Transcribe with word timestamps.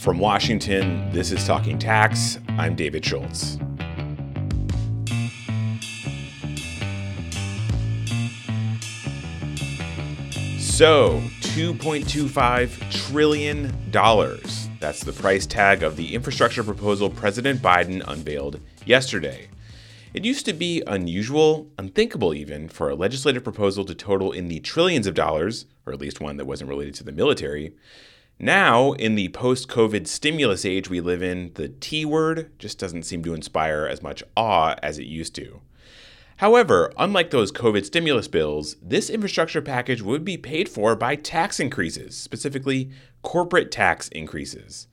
From 0.00 0.18
Washington, 0.18 1.12
this 1.12 1.30
is 1.30 1.46
Talking 1.46 1.78
Tax. 1.78 2.38
I'm 2.56 2.74
David 2.74 3.04
Schultz. 3.04 3.58
So, 10.58 11.20
$2.25 11.42 12.90
trillion. 12.90 13.90
That's 14.80 15.04
the 15.04 15.12
price 15.12 15.46
tag 15.46 15.82
of 15.82 15.96
the 15.96 16.14
infrastructure 16.14 16.64
proposal 16.64 17.10
President 17.10 17.60
Biden 17.60 18.02
unveiled 18.08 18.58
yesterday. 18.86 19.48
It 20.14 20.24
used 20.24 20.46
to 20.46 20.54
be 20.54 20.82
unusual, 20.86 21.68
unthinkable 21.76 22.32
even, 22.32 22.68
for 22.68 22.88
a 22.88 22.94
legislative 22.94 23.44
proposal 23.44 23.84
to 23.84 23.94
total 23.94 24.32
in 24.32 24.48
the 24.48 24.60
trillions 24.60 25.06
of 25.06 25.12
dollars, 25.12 25.66
or 25.84 25.92
at 25.92 26.00
least 26.00 26.22
one 26.22 26.38
that 26.38 26.46
wasn't 26.46 26.70
related 26.70 26.94
to 26.94 27.04
the 27.04 27.12
military. 27.12 27.74
Now, 28.42 28.92
in 28.92 29.16
the 29.16 29.28
post 29.28 29.68
COVID 29.68 30.06
stimulus 30.06 30.64
age 30.64 30.88
we 30.88 31.02
live 31.02 31.22
in, 31.22 31.52
the 31.56 31.68
T 31.68 32.06
word 32.06 32.50
just 32.58 32.78
doesn't 32.78 33.02
seem 33.02 33.22
to 33.24 33.34
inspire 33.34 33.84
as 33.84 34.02
much 34.02 34.22
awe 34.34 34.76
as 34.82 34.98
it 34.98 35.04
used 35.04 35.34
to. 35.34 35.60
However, 36.38 36.90
unlike 36.96 37.32
those 37.32 37.52
COVID 37.52 37.84
stimulus 37.84 38.28
bills, 38.28 38.76
this 38.80 39.10
infrastructure 39.10 39.60
package 39.60 40.00
would 40.00 40.24
be 40.24 40.38
paid 40.38 40.70
for 40.70 40.96
by 40.96 41.16
tax 41.16 41.60
increases, 41.60 42.16
specifically 42.16 42.90
corporate 43.20 43.70
tax 43.70 44.08
increases. 44.08 44.88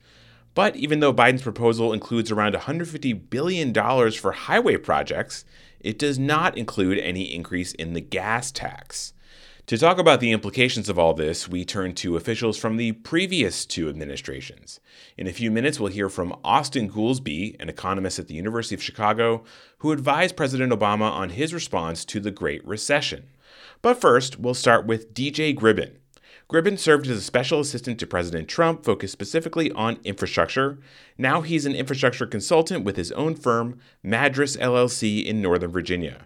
But 0.54 0.76
even 0.76 1.00
though 1.00 1.14
Biden's 1.14 1.40
proposal 1.40 1.94
includes 1.94 2.30
around 2.30 2.54
$150 2.54 3.30
billion 3.30 3.72
for 4.12 4.32
highway 4.32 4.76
projects, 4.76 5.46
it 5.80 5.98
does 5.98 6.18
not 6.18 6.58
include 6.58 6.98
any 6.98 7.34
increase 7.34 7.72
in 7.72 7.94
the 7.94 8.02
gas 8.02 8.52
tax. 8.52 9.14
To 9.68 9.76
talk 9.76 9.98
about 9.98 10.20
the 10.20 10.32
implications 10.32 10.88
of 10.88 10.98
all 10.98 11.12
this, 11.12 11.46
we 11.46 11.62
turn 11.62 11.92
to 11.96 12.16
officials 12.16 12.56
from 12.56 12.78
the 12.78 12.92
previous 12.92 13.66
two 13.66 13.90
administrations. 13.90 14.80
In 15.18 15.26
a 15.26 15.32
few 15.34 15.50
minutes, 15.50 15.78
we'll 15.78 15.92
hear 15.92 16.08
from 16.08 16.34
Austan 16.42 16.90
Goolsbee, 16.90 17.54
an 17.60 17.68
economist 17.68 18.18
at 18.18 18.28
the 18.28 18.34
University 18.34 18.74
of 18.74 18.82
Chicago, 18.82 19.44
who 19.80 19.92
advised 19.92 20.38
President 20.38 20.72
Obama 20.72 21.12
on 21.12 21.28
his 21.28 21.52
response 21.52 22.06
to 22.06 22.18
the 22.18 22.30
Great 22.30 22.66
Recession. 22.66 23.28
But 23.82 24.00
first, 24.00 24.40
we'll 24.40 24.54
start 24.54 24.86
with 24.86 25.12
DJ 25.12 25.54
Gribbin. 25.54 25.96
Gribbin 26.50 26.78
served 26.78 27.06
as 27.06 27.18
a 27.18 27.20
special 27.20 27.60
assistant 27.60 28.00
to 28.00 28.06
President 28.06 28.48
Trump, 28.48 28.86
focused 28.86 29.12
specifically 29.12 29.70
on 29.72 29.98
infrastructure. 30.02 30.78
Now 31.18 31.42
he's 31.42 31.66
an 31.66 31.74
infrastructure 31.74 32.26
consultant 32.26 32.86
with 32.86 32.96
his 32.96 33.12
own 33.12 33.34
firm, 33.34 33.80
Madrus 34.02 34.56
LLC, 34.56 35.22
in 35.22 35.42
Northern 35.42 35.70
Virginia. 35.70 36.24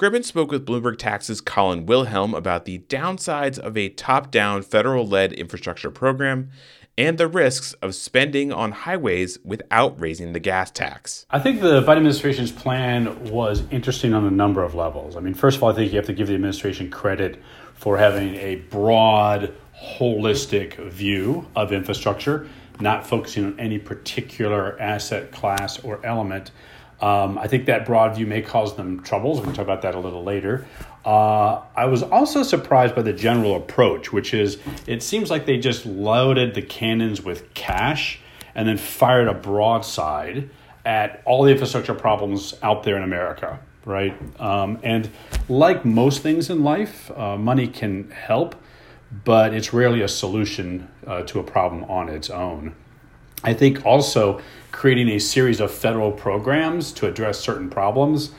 Gribbin 0.00 0.24
spoke 0.24 0.50
with 0.50 0.64
Bloomberg 0.64 0.96
Tax's 0.96 1.42
Colin 1.42 1.84
Wilhelm 1.84 2.32
about 2.32 2.64
the 2.64 2.78
downsides 2.88 3.58
of 3.58 3.76
a 3.76 3.90
top 3.90 4.30
down 4.30 4.62
federal 4.62 5.06
led 5.06 5.30
infrastructure 5.34 5.90
program 5.90 6.48
and 6.96 7.18
the 7.18 7.28
risks 7.28 7.74
of 7.82 7.94
spending 7.94 8.50
on 8.50 8.72
highways 8.72 9.38
without 9.44 10.00
raising 10.00 10.32
the 10.32 10.40
gas 10.40 10.70
tax. 10.70 11.26
I 11.28 11.38
think 11.38 11.60
the 11.60 11.82
Biden 11.82 11.98
administration's 11.98 12.50
plan 12.50 13.30
was 13.30 13.62
interesting 13.70 14.14
on 14.14 14.24
a 14.24 14.30
number 14.30 14.62
of 14.62 14.74
levels. 14.74 15.16
I 15.18 15.20
mean, 15.20 15.34
first 15.34 15.58
of 15.58 15.62
all, 15.62 15.70
I 15.70 15.74
think 15.74 15.92
you 15.92 15.98
have 15.98 16.06
to 16.06 16.14
give 16.14 16.28
the 16.28 16.34
administration 16.34 16.88
credit 16.90 17.38
for 17.74 17.98
having 17.98 18.36
a 18.36 18.54
broad, 18.54 19.54
holistic 19.78 20.78
view 20.90 21.46
of 21.54 21.74
infrastructure, 21.74 22.48
not 22.80 23.06
focusing 23.06 23.44
on 23.44 23.60
any 23.60 23.78
particular 23.78 24.80
asset 24.80 25.30
class 25.30 25.78
or 25.84 26.00
element. 26.06 26.52
Um, 27.00 27.38
I 27.38 27.46
think 27.46 27.66
that 27.66 27.86
broad 27.86 28.16
view 28.16 28.26
may 28.26 28.42
cause 28.42 28.76
them 28.76 29.02
troubles. 29.02 29.38
We 29.38 29.46
can 29.46 29.54
talk 29.54 29.64
about 29.64 29.82
that 29.82 29.94
a 29.94 30.00
little 30.00 30.22
later. 30.22 30.66
Uh, 31.04 31.62
I 31.74 31.86
was 31.86 32.02
also 32.02 32.42
surprised 32.42 32.94
by 32.94 33.02
the 33.02 33.12
general 33.12 33.56
approach, 33.56 34.12
which 34.12 34.34
is 34.34 34.58
it 34.86 35.02
seems 35.02 35.30
like 35.30 35.46
they 35.46 35.56
just 35.56 35.86
loaded 35.86 36.54
the 36.54 36.62
cannons 36.62 37.22
with 37.22 37.54
cash 37.54 38.20
and 38.54 38.68
then 38.68 38.76
fired 38.76 39.28
a 39.28 39.34
broadside 39.34 40.50
at 40.84 41.22
all 41.24 41.44
the 41.44 41.52
infrastructure 41.52 41.94
problems 41.94 42.54
out 42.62 42.82
there 42.82 42.96
in 42.96 43.02
America, 43.02 43.58
right? 43.84 44.14
Um, 44.40 44.78
and 44.82 45.08
like 45.48 45.84
most 45.84 46.22
things 46.22 46.50
in 46.50 46.62
life, 46.62 47.10
uh, 47.16 47.36
money 47.36 47.66
can 47.66 48.10
help, 48.10 48.54
but 49.24 49.54
it's 49.54 49.72
rarely 49.72 50.02
a 50.02 50.08
solution 50.08 50.88
uh, 51.06 51.22
to 51.22 51.38
a 51.38 51.42
problem 51.42 51.84
on 51.84 52.08
its 52.08 52.28
own. 52.28 52.74
I 53.42 53.54
think 53.54 53.86
also 53.86 54.40
creating 54.72 55.08
a 55.08 55.18
series 55.18 55.60
of 55.60 55.70
federal 55.70 56.12
programs 56.12 56.92
to 56.92 57.06
address 57.06 57.40
certain 57.40 57.70
problems 57.70 58.32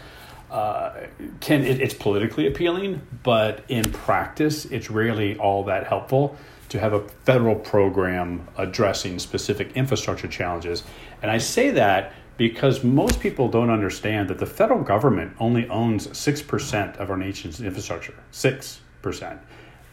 uh, 0.52 1.08
can 1.40 1.64
it, 1.64 1.80
it's 1.80 1.94
politically 1.94 2.46
appealing, 2.46 3.02
but 3.24 3.64
in 3.70 3.90
practice, 3.92 4.66
it's 4.66 4.92
rarely 4.92 5.38
all 5.38 5.64
that 5.64 5.88
helpful 5.88 6.36
to 6.68 6.80
have 6.80 6.94
a 6.94 7.00
federal 7.26 7.56
program 7.56 8.46
addressing 8.58 9.18
specific 9.18 9.72
infrastructure 9.76 10.28
challenges. 10.28 10.84
And 11.22 11.32
I 11.32 11.38
say 11.38 11.72
that 11.72 12.14
because 12.36 12.84
most 12.84 13.20
people 13.20 13.48
don't 13.48 13.70
understand 13.70 14.30
that 14.30 14.40
the 14.40 14.46
federal 14.46 14.82
government 14.82 15.34
only 15.40 15.68
owns 15.70 16.08
6% 16.08 16.98
of 16.98 17.10
our 17.10 17.18
nation's 17.18 17.62
infrastructure. 17.62 18.16
6%. 18.34 19.40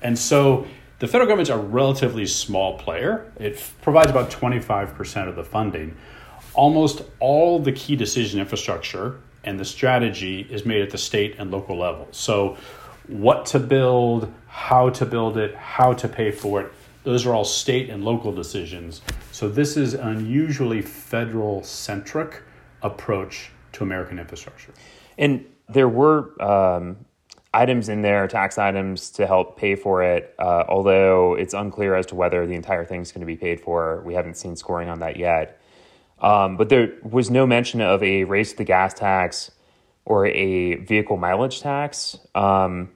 And 0.03 0.19
so 0.19 0.67
the 0.99 1.07
federal 1.07 1.29
government's 1.29 1.51
a 1.51 1.59
relatively 1.59 2.27
small 2.27 2.79
player. 2.79 3.31
It 3.39 3.63
provides 3.83 4.11
about 4.11 4.31
25% 4.31 5.29
of 5.29 5.37
the 5.37 5.45
funding. 5.45 5.97
Almost 6.59 7.03
all 7.21 7.61
the 7.61 7.71
key 7.71 7.95
decision 7.95 8.41
infrastructure 8.41 9.21
and 9.45 9.61
the 9.61 9.65
strategy 9.65 10.41
is 10.51 10.67
made 10.67 10.83
at 10.83 10.91
the 10.91 10.99
state 10.99 11.37
and 11.39 11.53
local 11.53 11.79
level. 11.79 12.09
So, 12.11 12.57
what 13.07 13.47
to 13.47 13.61
build, 13.61 14.33
how 14.49 14.91
to 14.91 15.07
build 15.07 15.39
it, 15.39 15.55
how 15.55 15.93
to 15.93 16.09
pay 16.09 16.33
for 16.33 16.61
it, 16.63 16.73
those 17.05 17.25
are 17.27 17.33
all 17.33 17.45
state 17.45 17.91
and 17.91 18.05
local 18.05 18.33
decisions. 18.33 19.03
So, 19.31 19.49
this 19.49 19.77
is 19.77 19.95
an 19.95 20.09
unusually 20.09 20.83
federal 20.83 21.63
centric 21.63 22.43
approach 22.83 23.51
to 23.75 23.85
American 23.85 24.19
infrastructure. 24.19 24.75
And 25.17 25.45
there 25.69 25.89
were 25.89 26.35
um, 26.43 26.97
items 27.55 27.89
in 27.89 28.03
there, 28.03 28.27
tax 28.27 28.59
items 28.59 29.11
to 29.11 29.29
help 29.29 29.57
pay 29.57 29.77
for 29.77 30.03
it. 30.03 30.35
Uh, 30.41 30.65
although 30.69 31.35
it's 31.35 31.55
unclear 31.55 31.95
as 31.95 32.07
to 32.07 32.17
whether 32.17 32.47
the 32.47 32.55
entire 32.55 32.85
thing 32.85 33.01
is 33.03 33.13
going 33.13 33.21
to 33.21 33.27
be 33.27 33.37
paid 33.37 33.61
for. 33.61 34.03
We 34.05 34.15
haven't 34.15 34.37
seen 34.37 34.57
scoring 34.57 34.89
on 34.89 34.99
that 35.01 35.17
yet. 35.17 35.61
Um, 36.21 36.57
but 36.57 36.69
there 36.69 36.93
was 37.03 37.31
no 37.31 37.47
mention 37.47 37.81
of 37.81 38.03
a 38.03 38.25
raise 38.25 38.53
to 38.53 38.59
the 38.59 38.65
gas 38.65 38.95
tax 38.95 39.51
or 40.05 40.27
a 40.27 40.77
vehicle 40.77 41.17
mileage 41.17 41.61
tax. 41.61 42.19
Um, 42.35 42.91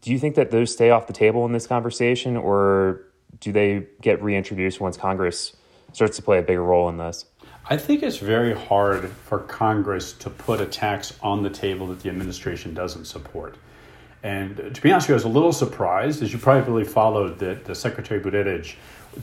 do 0.00 0.12
you 0.12 0.18
think 0.18 0.34
that 0.34 0.50
those 0.50 0.72
stay 0.72 0.90
off 0.90 1.06
the 1.06 1.12
table 1.12 1.46
in 1.46 1.52
this 1.52 1.66
conversation, 1.66 2.36
or 2.36 3.02
do 3.40 3.52
they 3.52 3.86
get 4.02 4.22
reintroduced 4.22 4.80
once 4.80 4.96
Congress 4.96 5.56
starts 5.92 6.16
to 6.16 6.22
play 6.22 6.38
a 6.38 6.42
bigger 6.42 6.62
role 6.62 6.88
in 6.88 6.98
this? 6.98 7.24
I 7.70 7.76
think 7.76 8.02
it's 8.02 8.16
very 8.16 8.54
hard 8.54 9.10
for 9.10 9.40
Congress 9.40 10.12
to 10.14 10.30
put 10.30 10.60
a 10.60 10.66
tax 10.66 11.14
on 11.22 11.42
the 11.42 11.50
table 11.50 11.86
that 11.88 12.00
the 12.00 12.08
administration 12.08 12.74
doesn't 12.74 13.04
support. 13.04 13.56
And 14.22 14.56
to 14.74 14.82
be 14.82 14.90
honest 14.90 15.04
with 15.04 15.10
you, 15.10 15.14
I 15.14 15.16
was 15.16 15.24
a 15.24 15.28
little 15.28 15.52
surprised, 15.52 16.22
as 16.22 16.32
you 16.32 16.38
probably 16.38 16.84
followed, 16.84 17.38
that 17.38 17.66
the 17.66 17.74
Secretary 17.74 18.20
Buttigieg, 18.20 18.74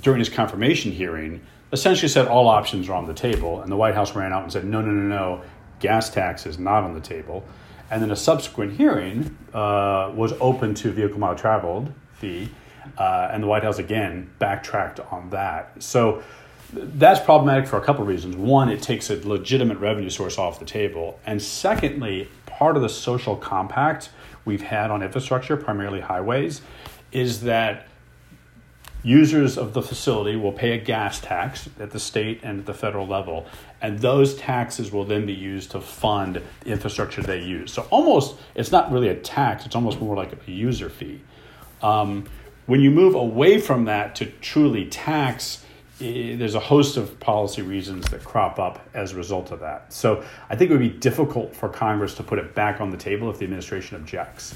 during 0.01 0.19
his 0.19 0.29
confirmation 0.29 0.91
hearing, 0.91 1.41
essentially 1.75 2.07
said 2.07 2.27
all 2.27 2.47
options 2.47 2.87
are 2.89 2.93
on 2.93 3.05
the 3.05 3.13
table. 3.13 3.61
And 3.61 3.71
the 3.71 3.75
White 3.75 3.95
House 3.95 4.15
ran 4.15 4.31
out 4.31 4.43
and 4.43 4.51
said, 4.51 4.63
no, 4.65 4.81
no, 4.81 4.91
no, 4.91 5.07
no, 5.07 5.41
gas 5.79 6.09
tax 6.09 6.45
is 6.45 6.57
not 6.57 6.83
on 6.83 6.93
the 6.93 7.01
table. 7.01 7.45
And 7.91 8.01
then 8.01 8.11
a 8.11 8.15
subsequent 8.15 8.77
hearing 8.77 9.37
uh, 9.53 10.11
was 10.15 10.33
open 10.39 10.73
to 10.75 10.91
vehicle 10.91 11.19
mile 11.19 11.35
traveled 11.35 11.93
fee. 12.13 12.49
Uh, 12.97 13.29
and 13.31 13.43
the 13.43 13.47
White 13.47 13.63
House 13.63 13.77
again 13.77 14.29
backtracked 14.39 14.99
on 15.11 15.29
that. 15.31 15.83
So 15.83 16.23
that's 16.71 17.19
problematic 17.19 17.67
for 17.67 17.77
a 17.77 17.81
couple 17.81 18.03
of 18.03 18.07
reasons. 18.07 18.35
One, 18.35 18.69
it 18.69 18.81
takes 18.81 19.09
a 19.09 19.17
legitimate 19.27 19.79
revenue 19.79 20.09
source 20.09 20.37
off 20.37 20.59
the 20.59 20.65
table. 20.65 21.19
And 21.25 21.41
secondly, 21.41 22.29
part 22.45 22.75
of 22.77 22.81
the 22.81 22.89
social 22.89 23.35
compact 23.35 24.09
we've 24.45 24.61
had 24.61 24.91
on 24.91 25.03
infrastructure, 25.03 25.57
primarily 25.57 25.99
highways, 25.99 26.61
is 27.11 27.41
that 27.41 27.87
users 29.05 29.55
of 29.55 29.73
the 29.73 29.81
facility 29.83 30.35
will 30.35 30.51
pay 30.51 30.71
a 30.71 30.77
gas 30.77 31.21
tax 31.21 31.69
at 31.79 31.91
the 31.91 31.99
state 31.99 32.39
and 32.43 32.61
at 32.61 32.65
the 32.65 32.73
federal 32.73 33.05
level, 33.05 33.45
and 33.81 33.99
those 33.99 34.35
taxes 34.35 34.91
will 34.91 35.05
then 35.05 35.27
be 35.27 35.33
used 35.33 35.71
to 35.71 35.79
fund 35.79 36.41
the 36.61 36.71
infrastructure 36.71 37.21
they 37.21 37.39
use. 37.39 37.71
So 37.71 37.87
almost, 37.91 38.35
it's 38.55 38.71
not 38.71 38.91
really 38.91 39.09
a 39.09 39.15
tax; 39.15 39.65
it's 39.65 39.75
almost 39.75 40.01
more 40.01 40.15
like 40.15 40.33
a 40.33 40.51
user 40.51 40.89
fee. 40.89 41.21
Um, 41.83 42.25
when 42.65 42.81
you 42.81 42.89
move 42.89 43.13
away 43.13 43.59
from 43.59 43.85
that 43.85 44.15
to 44.15 44.25
truly 44.25 44.87
tax, 44.87 45.63
there's 45.99 46.55
a 46.55 46.59
host 46.59 46.97
of 46.97 47.19
policy 47.19 47.61
reasons 47.61 48.09
that 48.09 48.23
crop 48.23 48.57
up 48.57 48.89
as 48.95 49.13
a 49.13 49.15
result 49.15 49.51
of 49.51 49.59
that. 49.59 49.93
So 49.93 50.25
I 50.49 50.55
think 50.55 50.71
it 50.71 50.73
would 50.73 50.81
be 50.81 50.89
difficult 50.89 51.55
for 51.55 51.69
Congress 51.69 52.15
to 52.15 52.23
put 52.23 52.39
it 52.39 52.55
back 52.55 52.81
on 52.81 52.89
the 52.89 52.97
table 52.97 53.29
if 53.29 53.37
the 53.37 53.45
administration 53.45 53.97
objects. 53.97 54.55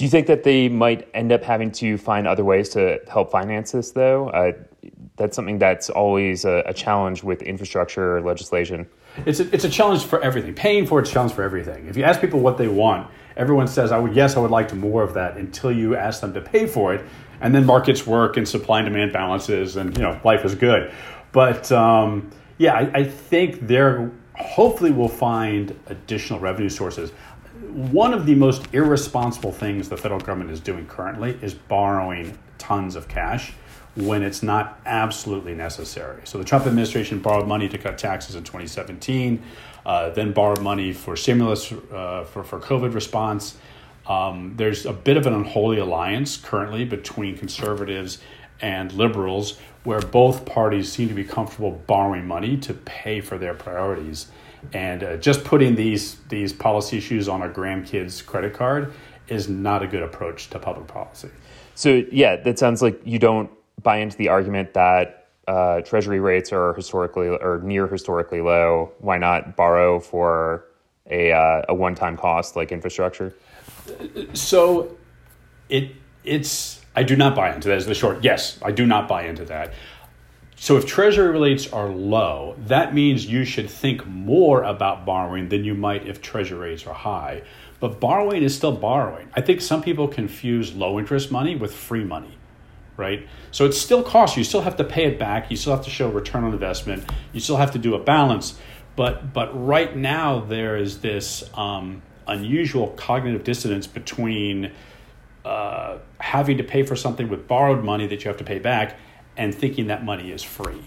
Do 0.00 0.04
you 0.04 0.10
think 0.10 0.28
that 0.28 0.44
they 0.44 0.70
might 0.70 1.06
end 1.12 1.30
up 1.30 1.44
having 1.44 1.70
to 1.72 1.98
find 1.98 2.26
other 2.26 2.42
ways 2.42 2.70
to 2.70 3.00
help 3.06 3.30
finance 3.30 3.72
this, 3.72 3.90
though? 3.90 4.30
Uh, 4.30 4.52
that's 5.16 5.36
something 5.36 5.58
that's 5.58 5.90
always 5.90 6.46
a, 6.46 6.62
a, 6.64 6.72
challenge 6.72 7.22
with 7.22 7.42
infrastructure 7.42 8.22
legislation. 8.22 8.88
It's 9.26 9.40
a, 9.40 9.54
it's 9.54 9.64
a 9.64 9.68
challenge 9.68 10.04
for 10.04 10.18
everything. 10.22 10.54
Paying 10.54 10.86
for 10.86 11.00
it's 11.00 11.10
a 11.10 11.12
challenge 11.12 11.34
for 11.34 11.42
everything. 11.42 11.86
If 11.86 11.98
you 11.98 12.04
ask 12.04 12.18
people 12.18 12.40
what 12.40 12.56
they 12.56 12.66
want, 12.66 13.10
everyone 13.36 13.68
says, 13.68 13.92
"I 13.92 13.98
would 13.98 14.16
yes, 14.16 14.38
I 14.38 14.40
would 14.40 14.50
like 14.50 14.68
to 14.68 14.74
more 14.74 15.02
of 15.02 15.12
that." 15.12 15.36
Until 15.36 15.70
you 15.70 15.96
ask 15.96 16.22
them 16.22 16.32
to 16.32 16.40
pay 16.40 16.66
for 16.66 16.94
it, 16.94 17.04
and 17.42 17.54
then 17.54 17.66
markets 17.66 18.06
work 18.06 18.38
and 18.38 18.48
supply 18.48 18.78
and 18.78 18.86
demand 18.86 19.12
balances, 19.12 19.76
and 19.76 19.94
you 19.98 20.02
know 20.02 20.18
life 20.24 20.46
is 20.46 20.54
good. 20.54 20.94
But 21.30 21.70
um, 21.72 22.30
yeah, 22.56 22.72
I, 22.72 23.00
I 23.00 23.04
think 23.04 23.66
there 23.66 24.10
hopefully 24.40 24.90
we'll 24.90 25.08
find 25.08 25.78
additional 25.86 26.40
revenue 26.40 26.68
sources. 26.68 27.12
One 27.70 28.12
of 28.12 28.26
the 28.26 28.34
most 28.34 28.66
irresponsible 28.72 29.52
things 29.52 29.88
the 29.88 29.96
federal 29.96 30.20
government 30.20 30.50
is 30.50 30.60
doing 30.60 30.86
currently 30.86 31.38
is 31.40 31.54
borrowing 31.54 32.36
tons 32.58 32.96
of 32.96 33.06
cash 33.06 33.52
when 33.94 34.22
it's 34.22 34.42
not 34.42 34.80
absolutely 34.86 35.54
necessary. 35.54 36.22
So 36.24 36.38
the 36.38 36.44
Trump 36.44 36.66
administration 36.66 37.20
borrowed 37.20 37.46
money 37.46 37.68
to 37.68 37.78
cut 37.78 37.98
taxes 37.98 38.34
in 38.34 38.44
2017, 38.44 39.42
uh, 39.86 40.10
then 40.10 40.32
borrowed 40.32 40.62
money 40.62 40.92
for 40.92 41.16
stimulus 41.16 41.72
uh, 41.72 42.24
for, 42.24 42.42
for 42.42 42.60
COVID 42.60 42.94
response. 42.94 43.56
Um, 44.06 44.54
there's 44.56 44.86
a 44.86 44.92
bit 44.92 45.16
of 45.16 45.26
an 45.26 45.34
unholy 45.34 45.78
alliance 45.78 46.36
currently 46.36 46.84
between 46.84 47.36
conservatives 47.36 48.18
and 48.60 48.92
liberals 48.92 49.58
where 49.84 50.00
both 50.00 50.44
parties 50.44 50.92
seem 50.92 51.08
to 51.08 51.14
be 51.14 51.24
comfortable 51.24 51.70
borrowing 51.86 52.26
money 52.26 52.56
to 52.58 52.74
pay 52.74 53.20
for 53.20 53.38
their 53.38 53.54
priorities. 53.54 54.26
And 54.72 55.02
uh, 55.02 55.16
just 55.16 55.44
putting 55.44 55.74
these, 55.74 56.16
these 56.28 56.52
policy 56.52 56.98
issues 56.98 57.28
on 57.28 57.42
a 57.42 57.48
grandkids' 57.48 58.24
credit 58.24 58.54
card 58.54 58.92
is 59.28 59.48
not 59.48 59.82
a 59.82 59.86
good 59.86 60.02
approach 60.02 60.50
to 60.50 60.58
public 60.58 60.86
policy. 60.86 61.30
So, 61.74 62.02
yeah, 62.10 62.36
that 62.36 62.58
sounds 62.58 62.82
like 62.82 63.00
you 63.04 63.18
don't 63.18 63.50
buy 63.82 63.98
into 63.98 64.16
the 64.16 64.28
argument 64.28 64.74
that 64.74 65.28
uh, 65.48 65.80
treasury 65.80 66.20
rates 66.20 66.52
are 66.52 66.74
historically 66.74 67.28
or 67.28 67.60
near 67.64 67.86
historically 67.86 68.40
low. 68.40 68.92
Why 68.98 69.18
not 69.18 69.56
borrow 69.56 69.98
for 69.98 70.66
a, 71.10 71.32
uh, 71.32 71.62
a 71.68 71.74
one 71.74 71.94
time 71.94 72.16
cost 72.16 72.56
like 72.56 72.70
infrastructure? 72.70 73.34
So, 74.34 74.96
it 75.68 75.92
it's 76.24 76.80
I 76.94 77.02
do 77.02 77.16
not 77.16 77.34
buy 77.34 77.54
into 77.54 77.68
that. 77.68 77.78
Is 77.78 77.86
the 77.86 77.94
short? 77.94 78.22
Yes, 78.22 78.58
I 78.62 78.72
do 78.72 78.86
not 78.86 79.08
buy 79.08 79.24
into 79.24 79.44
that. 79.46 79.72
So 80.60 80.76
if 80.76 80.84
treasury 80.84 81.40
rates 81.40 81.72
are 81.72 81.88
low, 81.88 82.54
that 82.66 82.92
means 82.92 83.24
you 83.24 83.46
should 83.46 83.70
think 83.70 84.06
more 84.06 84.62
about 84.62 85.06
borrowing 85.06 85.48
than 85.48 85.64
you 85.64 85.74
might 85.74 86.06
if 86.06 86.20
treasury 86.20 86.68
rates 86.68 86.86
are 86.86 86.92
high. 86.92 87.44
But 87.80 87.98
borrowing 87.98 88.42
is 88.42 88.54
still 88.54 88.76
borrowing. 88.76 89.30
I 89.32 89.40
think 89.40 89.62
some 89.62 89.82
people 89.82 90.06
confuse 90.06 90.74
low 90.74 90.98
interest 90.98 91.32
money 91.32 91.56
with 91.56 91.72
free 91.72 92.04
money, 92.04 92.36
right? 92.98 93.26
So 93.52 93.64
it 93.64 93.72
still 93.72 94.02
costs 94.02 94.36
you. 94.36 94.44
Still 94.44 94.60
have 94.60 94.76
to 94.76 94.84
pay 94.84 95.06
it 95.06 95.18
back. 95.18 95.50
You 95.50 95.56
still 95.56 95.74
have 95.74 95.84
to 95.86 95.90
show 95.90 96.10
return 96.10 96.44
on 96.44 96.52
investment. 96.52 97.10
You 97.32 97.40
still 97.40 97.56
have 97.56 97.70
to 97.70 97.78
do 97.78 97.94
a 97.94 97.98
balance. 97.98 98.58
But 98.96 99.32
but 99.32 99.66
right 99.66 99.96
now 99.96 100.40
there 100.40 100.76
is 100.76 101.00
this 101.00 101.42
um, 101.54 102.02
unusual 102.26 102.88
cognitive 102.88 103.44
dissonance 103.44 103.86
between 103.86 104.72
uh, 105.42 106.00
having 106.18 106.58
to 106.58 106.64
pay 106.64 106.82
for 106.82 106.96
something 106.96 107.30
with 107.30 107.48
borrowed 107.48 107.82
money 107.82 108.06
that 108.08 108.24
you 108.24 108.28
have 108.28 108.36
to 108.36 108.44
pay 108.44 108.58
back 108.58 108.98
and 109.40 109.54
thinking 109.54 109.86
that 109.86 110.04
money 110.04 110.30
is 110.30 110.42
free. 110.42 110.82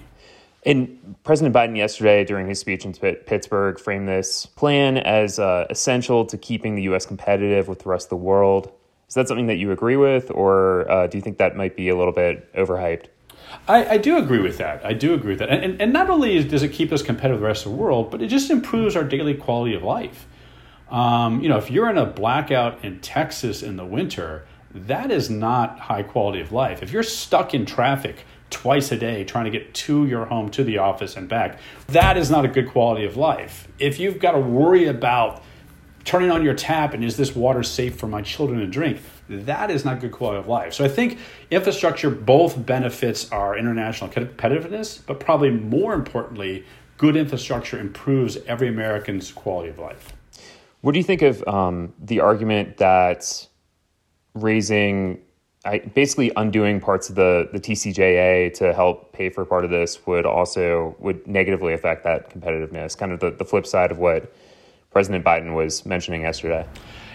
And 0.66 1.16
President 1.24 1.54
Biden 1.54 1.76
yesterday, 1.76 2.24
during 2.24 2.48
his 2.48 2.60
speech 2.60 2.86
in 2.86 2.94
Pittsburgh, 2.94 3.80
framed 3.80 4.08
this 4.08 4.46
plan 4.46 4.98
as 4.98 5.40
uh, 5.40 5.66
essential 5.70 6.24
to 6.28 6.38
keeping 6.38 6.76
the 6.76 6.84
U.S. 6.84 7.06
competitive 7.06 7.68
with 7.68 7.80
the 7.80 7.90
rest 7.90 8.06
of 8.06 8.10
the 8.12 8.16
world. 8.18 8.72
Is 9.10 9.16
that 9.16 9.28
something 9.28 9.48
that 9.48 9.58
you 9.58 9.72
agree 9.72 9.98
with, 9.98 10.32
or 10.32 10.90
uh, 10.90 11.08
do 11.08 11.18
you 11.18 11.22
think 11.22 11.40
that 11.40 11.58
might 11.58 11.76
be 11.76 11.90
a 11.90 11.98
little 11.98 12.14
bit 12.14 12.54
overhyped? 12.54 13.08
I, 13.68 13.86
I, 13.86 13.98
do 13.98 14.18
agree 14.18 14.40
with 14.40 14.58
that. 14.60 14.86
I 14.86 14.94
do 14.94 15.14
agree 15.14 15.32
with 15.32 15.40
that. 15.40 15.50
And, 15.50 15.64
and, 15.64 15.82
and 15.82 15.94
not 15.94 16.10
only 16.10 16.44
does 16.44 16.64
it 16.64 16.70
keep 16.70 16.92
us 16.92 17.02
competitive 17.02 17.38
with 17.38 17.42
the 17.42 17.48
rest 17.48 17.66
of 17.66 17.72
the 17.72 17.78
world, 17.78 18.10
but 18.12 18.22
it 18.22 18.28
just 18.28 18.50
improves 18.50 18.96
our 18.96 19.04
daily 19.04 19.34
quality 19.34 19.76
of 19.76 19.84
life. 19.84 20.28
Um, 20.90 21.42
you 21.42 21.50
know, 21.50 21.58
if 21.58 21.70
you're 21.70 21.90
in 21.90 21.98
a 21.98 22.06
blackout 22.06 22.86
in 22.86 23.00
Texas 23.02 23.62
in 23.62 23.78
the 23.78 23.86
winter, 23.86 24.46
that 24.74 25.12
is 25.12 25.30
not 25.30 25.80
high 25.80 26.04
quality 26.04 26.40
of 26.40 26.52
life. 26.52 26.82
If 26.82 26.92
you're 26.92 27.04
stuck 27.04 27.54
in 27.54 27.66
traffic 27.66 28.26
twice 28.54 28.92
a 28.92 28.98
day 28.98 29.24
trying 29.24 29.46
to 29.46 29.52
get 29.52 29.74
to 29.74 30.06
your 30.06 30.26
home, 30.26 30.50
to 30.52 30.64
the 30.64 30.78
office, 30.78 31.18
and 31.18 31.28
back, 31.28 31.60
that 31.88 32.18
is 32.18 32.30
not 32.30 32.46
a 32.46 32.48
good 32.48 32.70
quality 32.70 33.06
of 33.06 33.18
life. 33.18 33.68
If 33.80 34.00
you've 34.00 34.20
got 34.20 34.32
to 34.32 34.40
worry 34.40 34.88
about 34.88 35.44
turning 36.06 36.32
on 36.32 36.44
your 36.44 36.54
tap 36.54 36.94
and 36.94 37.04
is 37.04 37.18
this 37.18 37.36
water 37.36 37.64
safe 37.64 37.98
for 37.98 38.08
my 38.08 38.22
children 38.22 38.60
to 38.60 38.68
drink, 38.68 39.00
that 39.30 39.72
is 39.72 39.84
not 39.84 40.00
good 40.00 40.12
quality 40.12 40.40
of 40.40 40.48
life. 40.48 40.74
So 40.74 40.84
I 40.86 40.90
think 40.90 41.18
infrastructure 41.50 42.10
both 42.10 42.66
benefits 42.66 43.32
our 43.32 43.58
international 43.58 44.10
competitiveness, 44.10 45.00
but 45.06 45.20
probably 45.20 45.50
more 45.50 45.94
importantly, 45.94 46.66
good 46.98 47.16
infrastructure 47.16 47.80
improves 47.80 48.38
every 48.48 48.68
American's 48.68 49.32
quality 49.32 49.70
of 49.70 49.80
life. 49.80 50.14
What 50.82 50.92
do 50.92 51.00
you 51.00 51.04
think 51.04 51.22
of 51.22 51.46
um, 51.48 51.94
the 51.98 52.20
argument 52.20 52.78
that 52.78 53.48
raising, 54.34 55.22
I, 55.66 55.80
basically 55.80 56.32
undoing 56.36 56.82
parts 56.82 57.10
of 57.10 57.16
the, 57.16 57.48
the 57.54 57.60
TCJA 57.60 58.54
to 58.56 58.74
help 58.74 59.14
pay 59.14 59.30
for 59.30 59.46
part 59.46 59.64
of 59.64 59.72
this 59.72 60.06
would 60.06 60.26
also 60.26 60.96
would 61.00 61.26
negatively 61.26 61.74
affect 61.74 62.04
that 62.04 62.30
competitiveness? 62.30 62.98
Kind 62.98 63.14
of 63.14 63.22
the, 63.22 63.32
the 63.32 63.46
flip 63.46 63.66
side 63.66 63.90
of 63.90 63.98
what 63.98 64.34
President 64.92 65.24
Biden 65.24 65.56
was 65.56 65.86
mentioning 65.86 66.22
yesterday. 66.22 66.66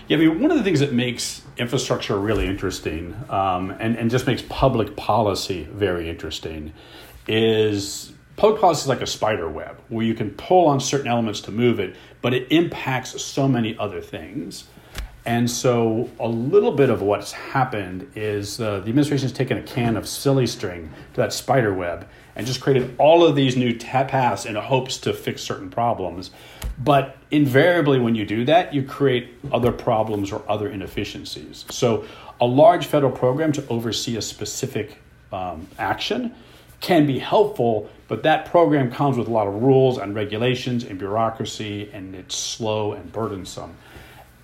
Yeah, 0.09 0.17
I 0.17 0.21
mean, 0.21 0.41
one 0.41 0.51
of 0.51 0.57
the 0.57 0.65
things 0.65 0.81
that 0.81 0.95
makes 0.95 1.43
infrastructure 1.59 2.19
really 2.19 2.47
interesting 2.47 3.15
um, 3.29 3.71
and, 3.79 3.97
and 3.97 4.11
just 4.11 4.27
makes 4.27 4.43
public 4.49 4.97
policy 4.97 5.65
very 5.71 6.09
interesting 6.09 6.73
is 7.27 8.13
public 8.37 8.59
policy 8.59 8.81
is 8.81 8.89
like 8.89 9.03
a 9.03 9.07
spider 9.07 9.51
web 9.51 9.79
where 9.91 10.07
you 10.07 10.15
can 10.15 10.31
pull 10.31 10.67
on 10.67 10.81
certain 10.81 11.09
elements 11.09 11.43
to 11.43 11.51
move 11.51 11.79
it, 11.79 11.95
but 12.23 12.33
it 12.33 12.51
impacts 12.51 13.21
so 13.21 13.47
many 13.47 13.77
other 13.77 14.01
things. 14.01 14.67
And 15.29 15.51
so, 15.51 16.09
a 16.19 16.27
little 16.27 16.73
bit 16.73 16.89
of 16.89 17.03
what's 17.03 17.33
happened 17.33 18.11
is 18.15 18.59
uh, 18.59 18.81
the 18.81 18.89
administration 18.89 19.29
has 19.29 19.33
taken 19.37 19.59
a 19.59 19.63
can 19.63 19.99
of 19.99 20.09
silly 20.09 20.47
string 20.47 20.91
to 21.13 21.21
that 21.21 21.35
spider 21.35 21.75
web 21.75 22.09
and 22.35 22.47
just 22.47 22.63
created 22.63 22.95
all 22.97 23.27
of 23.27 23.37
these 23.37 23.55
new 23.55 23.77
paths 23.77 24.47
in 24.47 24.55
hopes 24.55 24.97
to 24.97 25.13
fix 25.13 25.43
certain 25.43 25.69
problems. 25.69 26.31
But 26.79 27.19
invariably, 27.31 27.99
when 27.99 28.15
you 28.15 28.25
do 28.25 28.47
that, 28.47 28.73
you 28.73 28.83
create 28.83 29.29
other 29.53 29.71
problems 29.71 30.33
or 30.33 30.43
other 30.49 30.71
inefficiencies. 30.71 31.67
So, 31.69 32.07
a 32.41 32.47
large 32.47 32.87
federal 32.87 33.13
program 33.13 33.53
to 33.53 33.69
oversee 33.69 34.17
a 34.17 34.23
specific 34.23 34.97
um, 35.31 35.69
action 35.79 36.35
can 36.81 37.07
be 37.07 37.19
helpful, 37.19 37.91
but 38.07 38.23
that 38.23 38.47
program 38.47 38.91
comes 38.91 39.19
with 39.19 39.29
a 39.29 39.31
lot 39.31 39.47
of 39.47 39.63
rules 39.63 39.99
and 39.99 40.15
regulations 40.15 40.85
and 40.85 40.99
bureaucracy, 40.99 41.91
and 41.93 42.15
it's 42.15 42.35
slow 42.35 42.93
and 42.95 43.13
burdensome. 43.13 43.77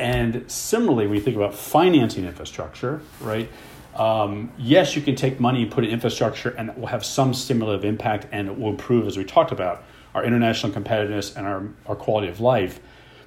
And 0.04 0.50
similarly, 0.50 1.06
when 1.06 1.16
you 1.16 1.22
think 1.22 1.34
about 1.34 1.54
financing 1.54 2.26
infrastructure, 2.26 3.00
right? 3.22 3.48
Um, 3.96 4.52
yes, 4.58 4.94
you 4.94 5.00
can 5.00 5.16
take 5.16 5.40
money 5.40 5.62
and 5.62 5.72
put 5.72 5.82
in 5.82 5.90
infrastructure, 5.90 6.50
and 6.50 6.68
it 6.68 6.76
will 6.76 6.88
have 6.88 7.06
some 7.06 7.32
stimulative 7.32 7.86
impact, 7.86 8.26
and 8.30 8.46
it 8.46 8.58
will 8.58 8.68
improve, 8.68 9.06
as 9.06 9.16
we 9.16 9.24
talked 9.24 9.50
about, 9.50 9.82
our 10.14 10.22
international 10.22 10.72
competitiveness 10.72 11.34
and 11.34 11.46
our, 11.46 11.66
our 11.86 11.96
quality 11.96 12.28
of 12.28 12.38
life. 12.38 12.80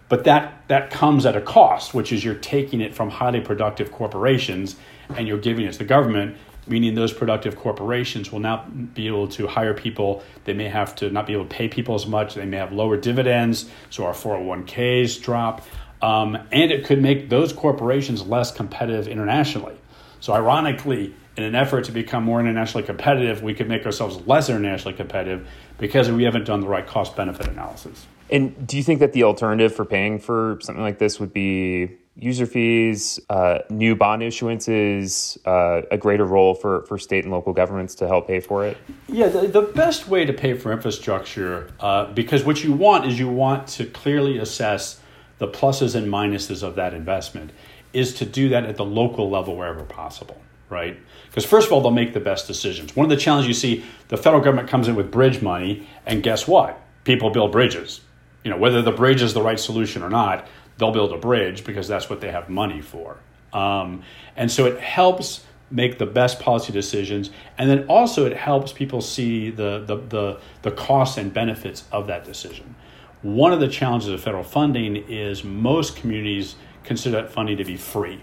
But 0.07 0.25
that, 0.25 0.67
that 0.67 0.91
comes 0.91 1.25
at 1.25 1.36
a 1.36 1.41
cost, 1.41 1.96
which 1.96 2.12
is 2.12 2.24
you're 2.24 2.36
taking 2.36 2.79
it 2.79 2.93
from 2.93 3.10
highly 3.10 3.41
productive 3.41 3.91
corporations 3.91 4.75
and 5.10 5.27
you're 5.27 5.39
giving 5.39 5.65
it 5.65 5.72
to 5.72 5.79
the 5.79 5.84
government 5.86 6.38
meaning 6.67 6.96
those 6.96 7.13
productive 7.13 7.55
corporations 7.55 8.31
will 8.31 8.39
not 8.39 8.93
be 8.93 9.07
able 9.07 9.27
to 9.27 9.48
hire 9.48 9.74
people. 9.74 10.24
They 10.46 10.53
may 10.53 10.67
have 10.67 10.96
to 10.98 11.10
not 11.10 11.25
be 11.25 11.34
able 11.34 11.46
to 11.46 11.50
pay 11.50 11.67
people 11.67 11.96
as 11.96 12.05
much. 12.05 12.36
They 12.36 12.46
may 12.46 12.57
have 12.57 12.72
lower 12.72 12.98
dividends, 12.98 13.69
so 13.89 14.05
our 14.05 14.13
401ks 14.13 15.22
drop. 15.22 15.65
Um, 16.01 16.35
and 16.51 16.71
it 16.71 16.85
could 16.85 17.01
make 17.01 17.29
those 17.29 17.53
corporations 17.53 18.25
less 18.25 18.51
competitive 18.51 19.07
internationally. 19.07 19.75
So, 20.19 20.33
ironically, 20.33 21.15
in 21.37 21.43
an 21.43 21.55
effort 21.55 21.85
to 21.85 21.91
become 21.91 22.23
more 22.23 22.39
internationally 22.39 22.85
competitive, 22.85 23.43
we 23.43 23.53
could 23.53 23.69
make 23.69 23.85
ourselves 23.85 24.25
less 24.27 24.49
internationally 24.49 24.95
competitive 24.95 25.47
because 25.77 26.09
we 26.09 26.23
haven't 26.23 26.45
done 26.45 26.61
the 26.61 26.67
right 26.67 26.85
cost 26.85 27.15
benefit 27.15 27.47
analysis. 27.47 28.07
And 28.29 28.67
do 28.67 28.75
you 28.77 28.83
think 28.83 28.99
that 28.99 29.13
the 29.13 29.23
alternative 29.23 29.73
for 29.73 29.85
paying 29.85 30.19
for 30.19 30.57
something 30.61 30.83
like 30.83 30.99
this 30.99 31.19
would 31.19 31.31
be 31.31 31.97
user 32.15 32.47
fees, 32.47 33.19
uh, 33.29 33.59
new 33.69 33.95
bond 33.95 34.23
issuances, 34.23 35.37
uh, 35.45 35.85
a 35.91 35.97
greater 35.97 36.25
role 36.25 36.55
for, 36.55 36.83
for 36.85 36.97
state 36.97 37.23
and 37.23 37.31
local 37.31 37.53
governments 37.53 37.93
to 37.95 38.07
help 38.07 38.27
pay 38.27 38.39
for 38.39 38.65
it? 38.65 38.75
Yeah, 39.07 39.27
the, 39.27 39.47
the 39.47 39.61
best 39.61 40.07
way 40.07 40.25
to 40.25 40.33
pay 40.33 40.55
for 40.55 40.71
infrastructure, 40.71 41.69
uh, 41.79 42.11
because 42.13 42.43
what 42.43 42.63
you 42.63 42.73
want 42.73 43.05
is 43.05 43.19
you 43.19 43.29
want 43.29 43.67
to 43.69 43.85
clearly 43.85 44.39
assess 44.39 44.99
the 45.39 45.48
pluses 45.48 45.96
and 45.96 46.12
minuses 46.12 46.63
of 46.63 46.75
that 46.75 46.94
investment, 46.94 47.51
is 47.94 48.13
to 48.15 48.25
do 48.25 48.50
that 48.50 48.65
at 48.65 48.75
the 48.75 48.86
local 48.86 49.29
level 49.29 49.56
wherever 49.56 49.84
possible, 49.84 50.39
right? 50.70 50.98
Because 51.27 51.46
first 51.46 51.67
of 51.67 51.74
all, 51.74 51.82
they'll 51.82 51.91
make 51.91 52.13
the 52.13 52.20
best 52.20 52.48
decisions. 52.48 52.96
One 52.96 53.06
of 53.06 53.10
the 53.10 53.17
challenges 53.17 53.48
you 53.48 53.53
see, 53.53 53.86
the 54.10 54.17
federal 54.17 54.41
government 54.41 54.70
comes 54.70 54.88
in 54.88 54.96
with 54.96 55.12
bridge 55.12 55.41
money, 55.41 55.88
and 56.06 56.22
guess 56.22 56.48
what? 56.48 56.79
People 57.03 57.29
build 57.29 57.51
bridges. 57.51 58.01
You 58.44 58.51
know, 58.51 58.58
whether 58.58 58.82
the 58.82 58.91
bridge 58.91 59.22
is 59.22 59.34
the 59.34 59.41
right 59.41 59.60
solution 59.60 60.03
or 60.03 60.10
not, 60.10 60.48
they'll 60.77 60.91
build 60.91 61.12
a 61.12 61.17
bridge 61.17 61.63
because 61.63 61.88
that's 61.88 62.10
what 62.10 62.22
they 62.22 62.32
have 62.32 62.50
money 62.50 62.82
for. 62.82 63.17
Um, 63.53 64.03
and 64.36 64.51
so 64.51 64.65
it 64.65 64.79
helps 64.79 65.46
make 65.70 65.98
the 65.98 66.06
best 66.06 66.39
policy 66.39 66.72
decisions, 66.72 67.29
and 67.58 67.70
then 67.70 67.86
also 67.88 68.25
it 68.25 68.36
helps 68.36 68.72
people 68.72 69.01
see 69.01 69.50
the, 69.50 69.84
the, 69.86 69.98
the, 69.98 70.39
the 70.62 70.72
costs 70.72 71.17
and 71.17 71.34
benefits 71.34 71.84
of 71.91 72.08
that 72.08 72.24
decision. 72.24 72.75
One 73.21 73.51
of 73.51 73.59
the 73.59 73.67
challenges 73.67 74.09
of 74.09 74.21
federal 74.21 74.43
funding 74.43 74.95
is 74.95 75.43
most 75.43 75.95
communities 75.95 76.55
consider 76.83 77.21
that 77.21 77.31
funding 77.31 77.57
to 77.57 77.65
be 77.65 77.77
free, 77.77 78.21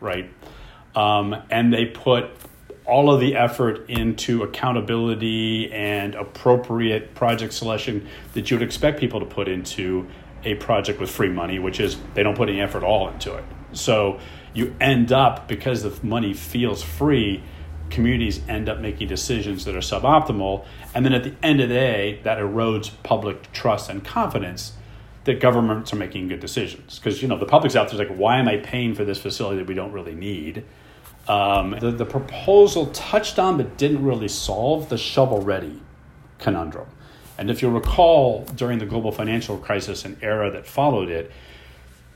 right? 0.00 0.30
Um, 0.94 1.36
and 1.50 1.72
they 1.72 1.86
put 1.86 2.30
all 2.84 3.12
of 3.12 3.20
the 3.20 3.36
effort 3.36 3.88
into 3.88 4.42
accountability 4.42 5.72
and 5.72 6.14
appropriate 6.14 7.14
project 7.14 7.52
selection 7.52 8.08
that 8.34 8.50
you 8.50 8.56
would 8.56 8.66
expect 8.66 8.98
people 8.98 9.20
to 9.20 9.26
put 9.26 9.48
into 9.48 10.08
a 10.44 10.54
project 10.56 10.98
with 11.00 11.10
free 11.10 11.28
money, 11.28 11.58
which 11.58 11.78
is 11.78 11.96
they 12.14 12.22
don't 12.22 12.36
put 12.36 12.48
any 12.48 12.60
effort 12.60 12.78
at 12.78 12.84
all 12.84 13.08
into 13.08 13.34
it. 13.34 13.44
So 13.72 14.18
you 14.54 14.74
end 14.80 15.12
up, 15.12 15.46
because 15.46 15.82
the 15.82 16.06
money 16.06 16.34
feels 16.34 16.82
free, 16.82 17.42
communities 17.92 18.40
end 18.48 18.68
up 18.68 18.80
making 18.80 19.08
decisions 19.08 19.64
that 19.64 19.76
are 19.76 19.80
suboptimal. 19.80 20.64
And 20.94 21.04
then 21.04 21.12
at 21.12 21.22
the 21.22 21.34
end 21.42 21.60
of 21.60 21.68
the 21.68 21.74
day, 21.74 22.20
that 22.24 22.38
erodes 22.38 22.90
public 23.02 23.52
trust 23.52 23.88
and 23.88 24.04
confidence 24.04 24.72
that 25.24 25.40
governments 25.40 25.92
are 25.92 25.96
making 25.96 26.28
good 26.28 26.40
decisions. 26.40 26.98
Because, 26.98 27.22
you 27.22 27.28
know, 27.28 27.38
the 27.38 27.46
public's 27.46 27.76
out 27.76 27.90
there 27.90 27.98
like, 27.98 28.16
why 28.16 28.38
am 28.38 28.48
I 28.48 28.56
paying 28.56 28.94
for 28.94 29.04
this 29.04 29.18
facility 29.18 29.58
that 29.58 29.66
we 29.66 29.74
don't 29.74 29.92
really 29.92 30.14
need? 30.14 30.64
Um, 31.28 31.76
the, 31.78 31.92
the 31.92 32.04
proposal 32.04 32.86
touched 32.86 33.38
on 33.38 33.56
but 33.56 33.76
didn't 33.76 34.02
really 34.02 34.28
solve 34.28 34.88
the 34.88 34.98
shovel 34.98 35.40
ready 35.40 35.80
conundrum. 36.38 36.88
And 37.38 37.50
if 37.50 37.62
you'll 37.62 37.72
recall, 37.72 38.44
during 38.56 38.78
the 38.78 38.86
global 38.86 39.12
financial 39.12 39.56
crisis 39.58 40.04
and 40.04 40.16
era 40.22 40.50
that 40.50 40.66
followed 40.66 41.08
it, 41.08 41.30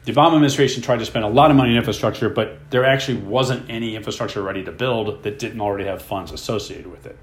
the 0.07 0.13
Obama 0.13 0.35
administration 0.35 0.83
tried 0.83 1.01
to 1.01 1.05
spend 1.05 1.25
a 1.25 1.29
lot 1.29 1.51
of 1.51 1.57
money 1.57 1.73
in 1.73 1.77
infrastructure, 1.77 2.29
but 2.29 2.71
there 2.71 2.85
actually 2.85 3.19
wasn't 3.19 3.69
any 3.69 3.97
infrastructure 3.97 4.41
ready 4.41 4.63
to 4.63 4.71
build 4.71 5.25
that 5.25 5.41
didn't 5.41 5.61
already 5.61 5.85
have 5.85 6.01
funds 6.01 6.31
associated 6.31 6.87
with 6.87 7.07
it. 7.07 7.19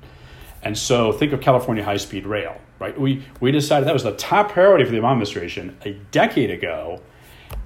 And 0.61 0.77
so 0.77 1.13
think 1.13 1.31
of 1.31 1.39
California 1.39 1.81
high 1.81 1.95
speed 1.97 2.25
rail, 2.25 2.59
right? 2.79 2.99
We, 2.99 3.23
we 3.39 3.51
decided 3.51 3.87
that 3.87 3.93
was 3.93 4.03
the 4.03 4.15
top 4.15 4.51
priority 4.51 4.83
for 4.83 4.91
the 4.91 4.97
Obama 4.97 5.13
administration 5.13 5.77
a 5.85 5.93
decade 6.11 6.51
ago, 6.51 7.01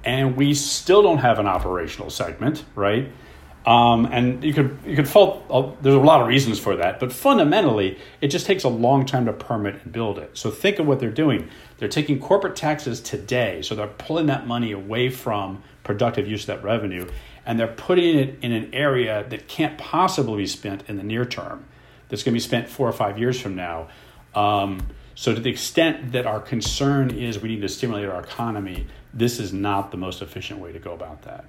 and 0.04 0.36
we 0.36 0.54
still 0.54 1.02
don't 1.02 1.18
have 1.18 1.40
an 1.40 1.48
operational 1.48 2.10
segment, 2.10 2.64
right? 2.76 3.10
Um, 3.66 4.06
and 4.12 4.42
you 4.44 4.54
could 4.54 4.78
you 4.86 4.94
could 4.96 5.08
fault. 5.08 5.44
Uh, 5.50 5.72
there's 5.82 5.96
a 5.96 5.98
lot 5.98 6.22
of 6.22 6.28
reasons 6.28 6.58
for 6.58 6.76
that, 6.76 7.00
but 7.00 7.12
fundamentally, 7.12 7.98
it 8.20 8.28
just 8.28 8.46
takes 8.46 8.64
a 8.64 8.68
long 8.68 9.04
time 9.04 9.26
to 9.26 9.32
permit 9.32 9.82
and 9.82 9.92
build 9.92 10.18
it. 10.18 10.38
So 10.38 10.50
think 10.50 10.78
of 10.78 10.86
what 10.86 11.00
they're 11.00 11.10
doing. 11.10 11.50
They're 11.78 11.88
taking 11.88 12.18
corporate 12.18 12.56
taxes 12.56 13.00
today, 13.00 13.62
so 13.62 13.74
they're 13.74 13.86
pulling 13.86 14.26
that 14.26 14.46
money 14.46 14.72
away 14.72 15.10
from 15.10 15.62
productive 15.84 16.26
use 16.26 16.42
of 16.42 16.46
that 16.48 16.64
revenue, 16.64 17.08
and 17.46 17.58
they're 17.58 17.68
putting 17.68 18.18
it 18.18 18.38
in 18.42 18.52
an 18.52 18.74
area 18.74 19.24
that 19.28 19.48
can't 19.48 19.78
possibly 19.78 20.38
be 20.38 20.46
spent 20.46 20.82
in 20.88 20.96
the 20.96 21.04
near 21.04 21.24
term. 21.24 21.64
That's 22.08 22.22
going 22.22 22.32
to 22.32 22.36
be 22.36 22.40
spent 22.40 22.68
four 22.68 22.88
or 22.88 22.92
five 22.92 23.18
years 23.18 23.40
from 23.40 23.54
now. 23.54 23.88
Um, 24.34 24.88
so 25.14 25.34
to 25.34 25.40
the 25.40 25.50
extent 25.50 26.12
that 26.12 26.26
our 26.26 26.40
concern 26.40 27.10
is 27.10 27.40
we 27.40 27.48
need 27.48 27.62
to 27.62 27.68
stimulate 27.68 28.08
our 28.08 28.20
economy, 28.20 28.86
this 29.14 29.38
is 29.38 29.52
not 29.52 29.90
the 29.90 29.96
most 29.96 30.22
efficient 30.22 30.60
way 30.60 30.72
to 30.72 30.78
go 30.78 30.92
about 30.92 31.22
that. 31.22 31.44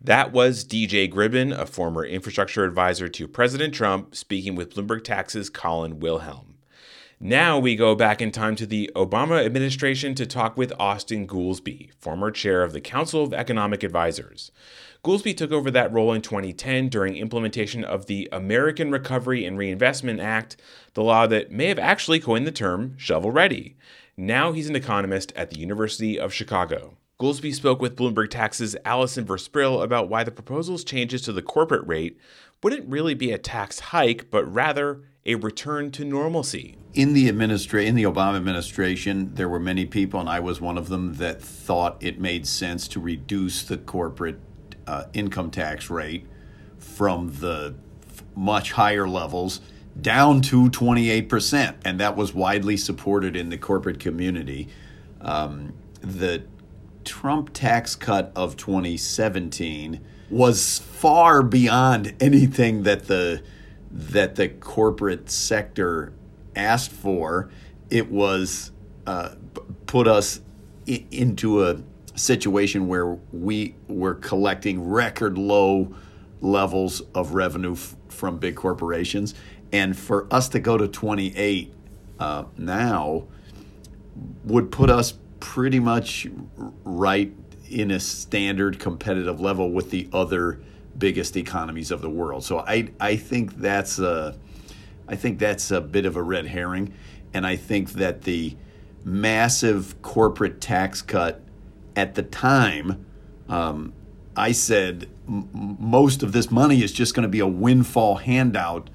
That 0.00 0.32
was 0.32 0.64
DJ 0.64 1.12
Gribbin, 1.12 1.56
a 1.56 1.66
former 1.66 2.04
infrastructure 2.04 2.64
advisor 2.64 3.08
to 3.08 3.28
President 3.28 3.72
Trump, 3.72 4.16
speaking 4.16 4.56
with 4.56 4.74
Bloomberg 4.74 5.04
Tax's 5.04 5.48
Colin 5.48 6.00
Wilhelm. 6.00 6.51
Now 7.24 7.56
we 7.56 7.76
go 7.76 7.94
back 7.94 8.20
in 8.20 8.32
time 8.32 8.56
to 8.56 8.66
the 8.66 8.90
Obama 8.96 9.46
administration 9.46 10.16
to 10.16 10.26
talk 10.26 10.56
with 10.56 10.72
Austan 10.80 11.24
Goolsbee, 11.24 11.92
former 12.00 12.32
chair 12.32 12.64
of 12.64 12.72
the 12.72 12.80
Council 12.80 13.22
of 13.22 13.32
Economic 13.32 13.84
Advisors. 13.84 14.50
Goolsbee 15.04 15.36
took 15.36 15.52
over 15.52 15.70
that 15.70 15.92
role 15.92 16.12
in 16.12 16.20
2010 16.20 16.88
during 16.88 17.14
implementation 17.14 17.84
of 17.84 18.06
the 18.06 18.28
American 18.32 18.90
Recovery 18.90 19.44
and 19.44 19.56
Reinvestment 19.56 20.18
Act, 20.18 20.56
the 20.94 21.04
law 21.04 21.28
that 21.28 21.52
may 21.52 21.66
have 21.66 21.78
actually 21.78 22.18
coined 22.18 22.44
the 22.44 22.50
term 22.50 22.98
shovel 22.98 23.30
ready. 23.30 23.76
Now 24.16 24.50
he's 24.50 24.68
an 24.68 24.74
economist 24.74 25.32
at 25.36 25.50
the 25.50 25.60
University 25.60 26.18
of 26.18 26.34
Chicago. 26.34 26.96
Goolsbee 27.20 27.54
spoke 27.54 27.80
with 27.80 27.94
Bloomberg 27.94 28.30
Tax's 28.30 28.74
Allyson 28.84 29.24
Versprille 29.24 29.80
about 29.84 30.08
why 30.08 30.24
the 30.24 30.32
proposal's 30.32 30.82
changes 30.82 31.22
to 31.22 31.32
the 31.32 31.40
corporate 31.40 31.86
rate 31.86 32.18
wouldn't 32.64 32.90
really 32.90 33.14
be 33.14 33.30
a 33.30 33.38
tax 33.38 33.78
hike, 33.78 34.28
but 34.28 34.44
rather 34.52 35.02
a 35.24 35.36
return 35.36 35.90
to 35.92 36.04
normalcy. 36.04 36.76
In 36.94 37.14
the 37.14 37.30
administra- 37.30 37.86
in 37.86 37.94
the 37.94 38.02
Obama 38.02 38.36
administration, 38.36 39.34
there 39.34 39.48
were 39.48 39.60
many 39.60 39.86
people, 39.86 40.20
and 40.20 40.28
I 40.28 40.40
was 40.40 40.60
one 40.60 40.76
of 40.76 40.88
them, 40.88 41.14
that 41.14 41.40
thought 41.40 41.96
it 42.00 42.20
made 42.20 42.46
sense 42.46 42.88
to 42.88 43.00
reduce 43.00 43.62
the 43.62 43.78
corporate 43.78 44.40
uh, 44.86 45.04
income 45.12 45.50
tax 45.50 45.88
rate 45.88 46.26
from 46.78 47.32
the 47.38 47.74
much 48.34 48.72
higher 48.72 49.08
levels 49.08 49.60
down 50.00 50.40
to 50.40 50.68
28%, 50.70 51.74
and 51.84 52.00
that 52.00 52.16
was 52.16 52.34
widely 52.34 52.76
supported 52.76 53.36
in 53.36 53.50
the 53.50 53.58
corporate 53.58 54.00
community. 54.00 54.68
Um, 55.20 55.74
the 56.00 56.44
Trump 57.04 57.52
tax 57.52 57.94
cut 57.94 58.32
of 58.34 58.56
2017 58.56 60.00
was 60.30 60.78
far 60.78 61.42
beyond 61.42 62.14
anything 62.20 62.84
that 62.84 63.06
the 63.06 63.42
that 63.92 64.34
the 64.36 64.48
corporate 64.48 65.30
sector 65.30 66.12
asked 66.56 66.90
for. 66.92 67.50
It 67.90 68.10
was 68.10 68.72
uh, 69.06 69.34
put 69.86 70.08
us 70.08 70.40
I- 70.88 71.04
into 71.10 71.64
a 71.64 71.76
situation 72.14 72.88
where 72.88 73.18
we 73.32 73.74
were 73.88 74.14
collecting 74.14 74.88
record 74.88 75.38
low 75.38 75.94
levels 76.40 77.00
of 77.14 77.34
revenue 77.34 77.72
f- 77.72 77.96
from 78.08 78.38
big 78.38 78.56
corporations, 78.56 79.34
and 79.72 79.96
for 79.96 80.26
us 80.32 80.48
to 80.50 80.58
go 80.60 80.76
to 80.76 80.88
28 80.88 81.72
uh, 82.18 82.44
now 82.56 83.24
would 84.44 84.70
put 84.70 84.90
us 84.90 85.14
pretty 85.40 85.80
much 85.80 86.26
right 86.84 87.32
in 87.70 87.90
a 87.90 87.98
standard 88.00 88.78
competitive 88.78 89.40
level 89.40 89.70
with 89.70 89.90
the 89.90 90.08
other 90.12 90.60
biggest 90.98 91.36
economies 91.36 91.90
of 91.90 92.02
the 92.02 92.10
world. 92.10 92.44
So 92.44 92.60
I 92.60 92.88
I 93.00 93.16
think 93.16 93.56
that's 93.56 93.98
a 93.98 94.36
I 95.08 95.16
think 95.16 95.38
that's 95.38 95.70
a 95.70 95.80
bit 95.80 96.06
of 96.06 96.16
a 96.16 96.22
red 96.22 96.46
herring, 96.46 96.94
and 97.34 97.46
I 97.46 97.56
think 97.56 97.92
that 97.92 98.22
the 98.22 98.56
massive 99.04 100.00
corporate 100.02 100.60
tax 100.60 101.02
cut 101.02 101.40
at 101.96 102.14
the 102.14 102.22
time, 102.22 103.04
um, 103.48 103.92
I 104.36 104.52
said 104.52 105.08
m- 105.28 105.76
most 105.80 106.22
of 106.22 106.32
this 106.32 106.50
money 106.50 106.82
is 106.82 106.92
just 106.92 107.14
going 107.14 107.24
to 107.24 107.28
be 107.28 107.40
a 107.40 107.46
windfall 107.46 108.16
handout 108.16 108.90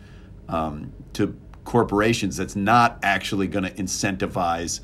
um, 0.47 0.93
to 1.13 1.37
corporations. 1.65 2.37
That's 2.37 2.55
not 2.55 2.99
actually 3.03 3.47
going 3.47 3.65
to 3.65 3.71
incentivize 3.71 4.79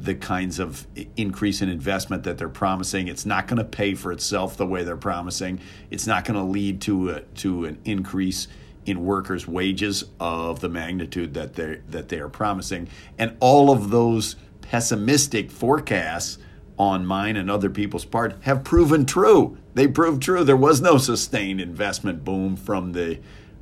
the 0.00 0.14
kinds 0.14 0.58
of 0.58 0.86
increase 1.16 1.60
in 1.60 1.68
investment 1.68 2.22
that 2.22 2.38
they're 2.38 2.48
promising. 2.48 3.08
It's 3.08 3.26
not 3.26 3.48
going 3.48 3.58
to 3.58 3.64
pay 3.64 3.94
for 3.94 4.12
itself 4.12 4.56
the 4.56 4.66
way 4.66 4.84
they're 4.84 4.96
promising. 4.96 5.60
It's 5.90 6.06
not 6.06 6.24
going 6.24 6.38
to 6.38 6.44
lead 6.44 6.80
to 6.82 7.10
a, 7.10 7.20
to 7.20 7.64
an 7.64 7.78
increase 7.84 8.46
in 8.86 9.04
workers' 9.04 9.46
wages 9.46 10.04
of 10.20 10.60
the 10.60 10.68
magnitude 10.68 11.34
that 11.34 11.54
they 11.54 11.80
that 11.88 12.08
they 12.08 12.18
are 12.18 12.28
promising. 12.28 12.88
And 13.18 13.36
all 13.40 13.70
of 13.70 13.90
those 13.90 14.36
pessimistic 14.62 15.50
forecasts 15.50 16.38
on 16.78 17.04
mine 17.04 17.36
and 17.36 17.50
other 17.50 17.68
people's 17.68 18.04
part 18.04 18.36
have 18.42 18.62
proven 18.62 19.04
true. 19.04 19.58
They 19.74 19.88
proved 19.88 20.22
true. 20.22 20.44
There 20.44 20.56
was 20.56 20.80
no 20.80 20.96
sustained 20.96 21.60
investment 21.60 22.24
boom 22.24 22.56
from 22.56 22.92
the 22.92 23.18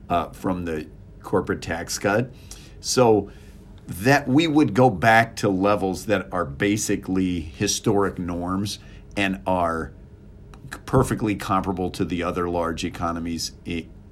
uh, 0.09 0.31
from 0.31 0.65
the 0.65 0.87
corporate 1.23 1.63
tax 1.63 1.99
cut. 1.99 2.31
So 2.81 3.31
that 3.87 4.27
we 4.27 4.47
would 4.47 4.75
go 4.75 4.91
back 4.91 5.37
to 5.37 5.49
levels 5.49 6.07
that 6.07 6.29
are 6.33 6.45
basically 6.45 7.41
historic 7.41 8.19
norms 8.19 8.79
and 9.17 9.41
are 9.47 9.93
perfectly 10.85 11.35
comparable 11.37 11.91
to 11.91 12.05
the 12.05 12.23
other 12.23 12.49
large 12.49 12.85
economies 12.85 13.53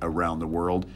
around 0.00 0.38
the 0.38 0.47
world. 0.47 0.87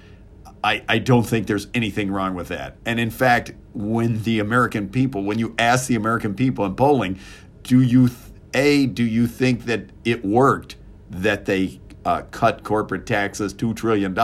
I, 0.62 0.82
I 0.88 0.99
don't 0.99 1.25
think 1.25 1.47
there's 1.47 1.68
anything 1.75 2.11
wrong 2.11 2.35
with 2.35 2.49
that. 2.49 2.76
And 2.85 2.99
in 2.99 3.11
fact, 3.11 3.52
when 3.75 4.23
the 4.23 4.38
American 4.40 4.88
people, 4.88 5.23
when 5.23 5.38
you 5.38 5.54
ask 5.58 5.87
the 5.87 5.94
American 5.94 6.35
people 6.35 6.64
in 6.64 6.75
polling, 6.75 7.18
do 7.62 7.82
you, 7.82 8.11
A, 8.54 8.87
do 8.87 9.04
you 9.04 9.26
think 9.26 9.64
that 9.66 9.90
it 10.04 10.25
worked 10.25 10.76
that 11.11 11.44
they 11.44 11.80
uh, 12.04 12.23
cut 12.30 12.64
corporate 12.64 13.06
taxes 13.06 13.54
$2 13.54 13.75
trillion? 13.75 14.16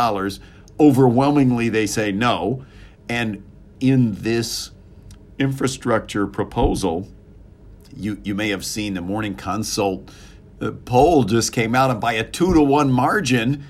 Overwhelmingly, 0.81 1.69
they 1.69 1.87
say 1.87 2.11
no. 2.11 2.65
And 3.09 3.45
in 3.81 4.15
this 4.15 4.71
infrastructure 5.39 6.27
proposal, 6.27 7.09
you, 7.97 8.21
you 8.25 8.35
may 8.35 8.51
have 8.51 8.65
seen 8.65 8.95
the 8.95 9.01
Morning 9.01 9.35
Consult 9.35 10.11
the 10.59 10.73
poll 10.73 11.25
just 11.25 11.53
came 11.53 11.75
out, 11.75 11.91
and 11.91 12.01
by 12.01 12.15
a 12.15 12.25
two 12.25 12.55
to 12.55 12.63
one 12.63 12.91
margin, 12.91 13.65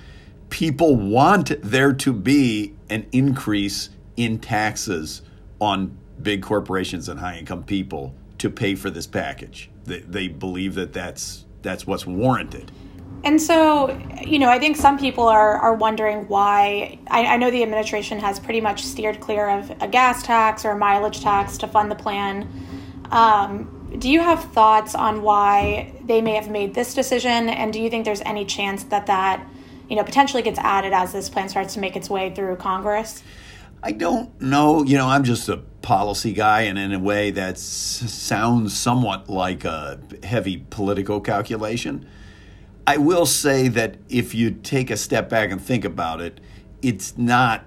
people 0.49 0.95
want 0.95 1.61
there 1.61 1.93
to 1.93 2.13
be 2.13 2.73
an 2.89 3.05
increase 3.11 3.89
in 4.15 4.39
taxes 4.39 5.21
on 5.59 5.97
big 6.21 6.41
corporations 6.41 7.09
and 7.09 7.19
high 7.19 7.37
income 7.37 7.63
people 7.63 8.13
to 8.37 8.49
pay 8.49 8.75
for 8.75 8.89
this 8.89 9.07
package. 9.07 9.69
They, 9.85 9.99
they 9.99 10.27
believe 10.27 10.75
that 10.75 10.93
that's 10.93 11.45
that's 11.61 11.87
what's 11.87 12.05
warranted. 12.05 12.71
And 13.25 13.41
so, 13.41 13.99
you 14.23 14.37
know, 14.39 14.49
I 14.49 14.59
think 14.59 14.77
some 14.77 14.97
people 14.99 15.27
are, 15.27 15.57
are 15.57 15.73
wondering 15.73 16.27
why. 16.27 16.99
I, 17.07 17.25
I, 17.25 17.37
know 17.37 17.49
the 17.49 17.63
administration 17.63 18.19
has 18.19 18.39
pretty 18.39 18.61
much 18.61 18.83
steered 18.83 19.19
clear 19.19 19.49
of 19.49 19.71
a 19.81 19.87
gas 19.87 20.21
tax 20.21 20.63
or 20.63 20.71
a 20.71 20.77
mileage 20.77 21.21
tax 21.21 21.57
to 21.57 21.67
fund 21.67 21.89
the 21.89 21.95
plan. 21.95 22.47
Um, 23.09 23.97
do 23.97 24.09
you 24.09 24.19
have 24.21 24.43
thoughts 24.53 24.93
on 24.93 25.23
why 25.23 25.91
they 26.05 26.21
may 26.21 26.35
have 26.35 26.49
made 26.49 26.75
this 26.75 26.93
decision? 26.93 27.49
And 27.49 27.73
do 27.73 27.81
you 27.81 27.89
think 27.89 28.05
there's 28.05 28.21
any 28.21 28.45
chance 28.45 28.83
that 28.85 29.07
that 29.07 29.43
you 29.89 29.95
know, 29.95 30.03
potentially 30.03 30.41
gets 30.41 30.59
added 30.59 30.93
as 30.93 31.13
this 31.13 31.29
plan 31.29 31.49
starts 31.49 31.73
to 31.75 31.79
make 31.79 31.95
its 31.95 32.09
way 32.09 32.33
through 32.33 32.55
Congress? 32.57 33.23
I 33.83 33.91
don't 33.91 34.39
know. 34.41 34.83
You 34.83 34.97
know, 34.97 35.07
I'm 35.07 35.23
just 35.23 35.47
a 35.47 35.57
policy 35.81 36.33
guy, 36.33 36.61
and 36.61 36.77
in 36.77 36.91
a 36.93 36.99
way 36.99 37.31
that 37.31 37.57
sounds 37.57 38.75
somewhat 38.75 39.29
like 39.29 39.63
a 39.63 39.99
heavy 40.23 40.65
political 40.69 41.21
calculation. 41.21 42.07
I 42.87 42.97
will 42.97 43.25
say 43.25 43.67
that 43.69 43.97
if 44.09 44.35
you 44.35 44.51
take 44.51 44.91
a 44.91 44.97
step 44.97 45.29
back 45.29 45.51
and 45.51 45.59
think 45.59 45.85
about 45.85 46.21
it, 46.21 46.39
it's 46.81 47.17
not 47.17 47.65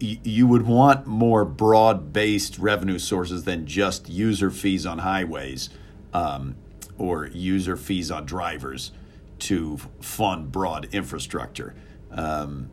you 0.00 0.46
would 0.46 0.66
want 0.66 1.06
more 1.06 1.44
broad-based 1.44 2.58
revenue 2.58 2.98
sources 2.98 3.44
than 3.44 3.66
just 3.66 4.08
user 4.08 4.50
fees 4.50 4.84
on 4.84 4.98
highways 4.98 5.70
um, 6.12 6.56
or 6.98 7.28
user 7.28 7.76
fees 7.76 8.10
on 8.10 8.26
drivers 8.26 8.92
to 9.38 9.78
fund 10.00 10.52
broad 10.52 10.88
infrastructure. 10.92 11.74
Um, 12.10 12.68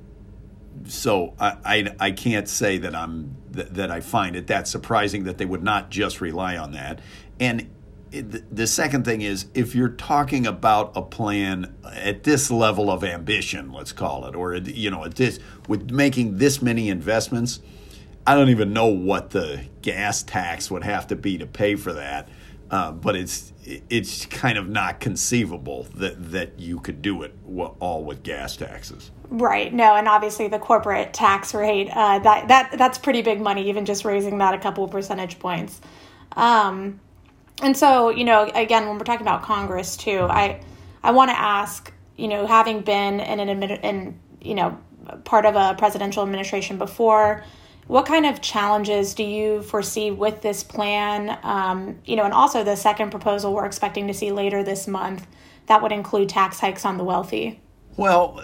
so 0.85 1.35
I, 1.39 1.57
I, 1.63 1.95
I 1.99 2.11
can't 2.11 2.49
say 2.49 2.77
that 2.79 2.95
I'm 2.95 3.35
that, 3.51 3.91
I 3.91 4.01
find 4.01 4.35
it 4.35 4.47
that 4.47 4.67
surprising 4.67 5.23
that 5.25 5.37
they 5.37 5.45
would 5.45 5.63
not 5.63 5.89
just 5.89 6.19
rely 6.19 6.57
on 6.57 6.71
that. 6.73 6.99
And 7.39 7.69
the 8.21 8.67
second 8.67 9.05
thing 9.05 9.21
is 9.21 9.47
if 9.53 9.73
you're 9.73 9.89
talking 9.89 10.45
about 10.45 10.91
a 10.95 11.01
plan 11.01 11.73
at 11.91 12.23
this 12.23 12.51
level 12.51 12.91
of 12.91 13.03
ambition, 13.03 13.71
let's 13.71 13.91
call 13.91 14.25
it, 14.27 14.35
or 14.35 14.55
you 14.55 14.91
know, 14.91 15.05
at 15.05 15.15
this 15.15 15.39
with 15.67 15.89
making 15.89 16.37
this 16.37 16.61
many 16.61 16.89
investments, 16.89 17.59
I 18.27 18.35
don't 18.35 18.49
even 18.49 18.71
know 18.71 18.87
what 18.87 19.31
the 19.31 19.65
gas 19.81 20.21
tax 20.21 20.69
would 20.69 20.83
have 20.83 21.07
to 21.07 21.15
be 21.15 21.39
to 21.39 21.47
pay 21.47 21.75
for 21.75 21.93
that. 21.93 22.29
Uh, 22.69 22.91
but 22.91 23.15
it's 23.15 23.53
it's 23.65 24.25
kind 24.25 24.57
of 24.57 24.67
not 24.67 24.99
conceivable 24.99 25.83
that 25.95 26.31
that 26.31 26.59
you 26.59 26.79
could 26.79 27.01
do 27.01 27.23
it 27.23 27.35
all 27.79 28.03
with 28.03 28.23
gas 28.23 28.55
taxes. 28.57 29.11
Right. 29.29 29.73
No, 29.73 29.95
and 29.95 30.07
obviously 30.07 30.47
the 30.47 30.59
corporate 30.59 31.13
tax 31.13 31.53
rate 31.53 31.89
uh, 31.89 32.19
that 32.19 32.47
that 32.47 32.75
that's 32.77 32.97
pretty 32.97 33.21
big 33.21 33.41
money, 33.41 33.69
even 33.69 33.85
just 33.85 34.05
raising 34.05 34.37
that 34.39 34.53
a 34.53 34.57
couple 34.57 34.87
percentage 34.87 35.39
points. 35.39 35.81
Um, 36.35 36.99
and 37.63 37.75
so 37.75 38.09
you 38.09 38.23
know, 38.23 38.49
again, 38.53 38.87
when 38.87 38.97
we're 38.97 39.05
talking 39.05 39.25
about 39.25 39.41
Congress 39.43 39.97
too, 39.97 40.27
I 40.29 40.61
I 41.03 41.11
want 41.11 41.31
to 41.31 41.39
ask, 41.39 41.91
you 42.17 42.27
know, 42.27 42.45
having 42.45 42.81
been 42.81 43.19
in 43.19 43.39
an 43.39 43.63
in 43.63 44.19
you 44.41 44.55
know 44.55 44.77
part 45.23 45.45
of 45.45 45.55
a 45.55 45.75
presidential 45.77 46.23
administration 46.23 46.77
before 46.77 47.43
what 47.87 48.05
kind 48.05 48.25
of 48.25 48.41
challenges 48.41 49.13
do 49.13 49.23
you 49.23 49.61
foresee 49.63 50.11
with 50.11 50.41
this 50.41 50.63
plan? 50.63 51.37
Um, 51.43 51.99
you 52.05 52.15
know, 52.15 52.23
and 52.23 52.33
also 52.33 52.63
the 52.63 52.75
second 52.75 53.09
proposal 53.09 53.53
we're 53.53 53.65
expecting 53.65 54.07
to 54.07 54.13
see 54.13 54.31
later 54.31 54.63
this 54.63 54.87
month 54.87 55.27
that 55.67 55.81
would 55.81 55.91
include 55.91 56.29
tax 56.29 56.59
hikes 56.59 56.85
on 56.85 56.97
the 56.97 57.03
wealthy. 57.03 57.59
Well, 57.95 58.41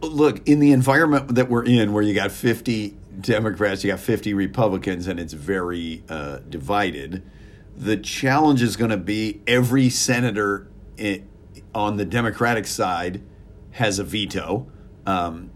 look, 0.00 0.48
in 0.48 0.60
the 0.60 0.72
environment 0.72 1.34
that 1.34 1.50
we're 1.50 1.64
in, 1.64 1.92
where 1.92 2.02
you 2.02 2.14
got 2.14 2.32
50 2.32 2.96
Democrats, 3.20 3.84
you 3.84 3.90
got 3.90 4.00
50 4.00 4.32
Republicans, 4.34 5.06
and 5.06 5.20
it's 5.20 5.34
very 5.34 6.02
uh, 6.08 6.38
divided, 6.48 7.22
the 7.76 7.96
challenge 7.96 8.62
is 8.62 8.76
going 8.76 8.90
to 8.90 8.96
be 8.96 9.42
every 9.46 9.88
senator 9.90 10.68
on 11.74 11.96
the 11.96 12.04
Democratic 12.04 12.66
side 12.66 13.22
has 13.72 13.98
a 13.98 14.04
veto. 14.04 14.66
Um, 15.04 15.50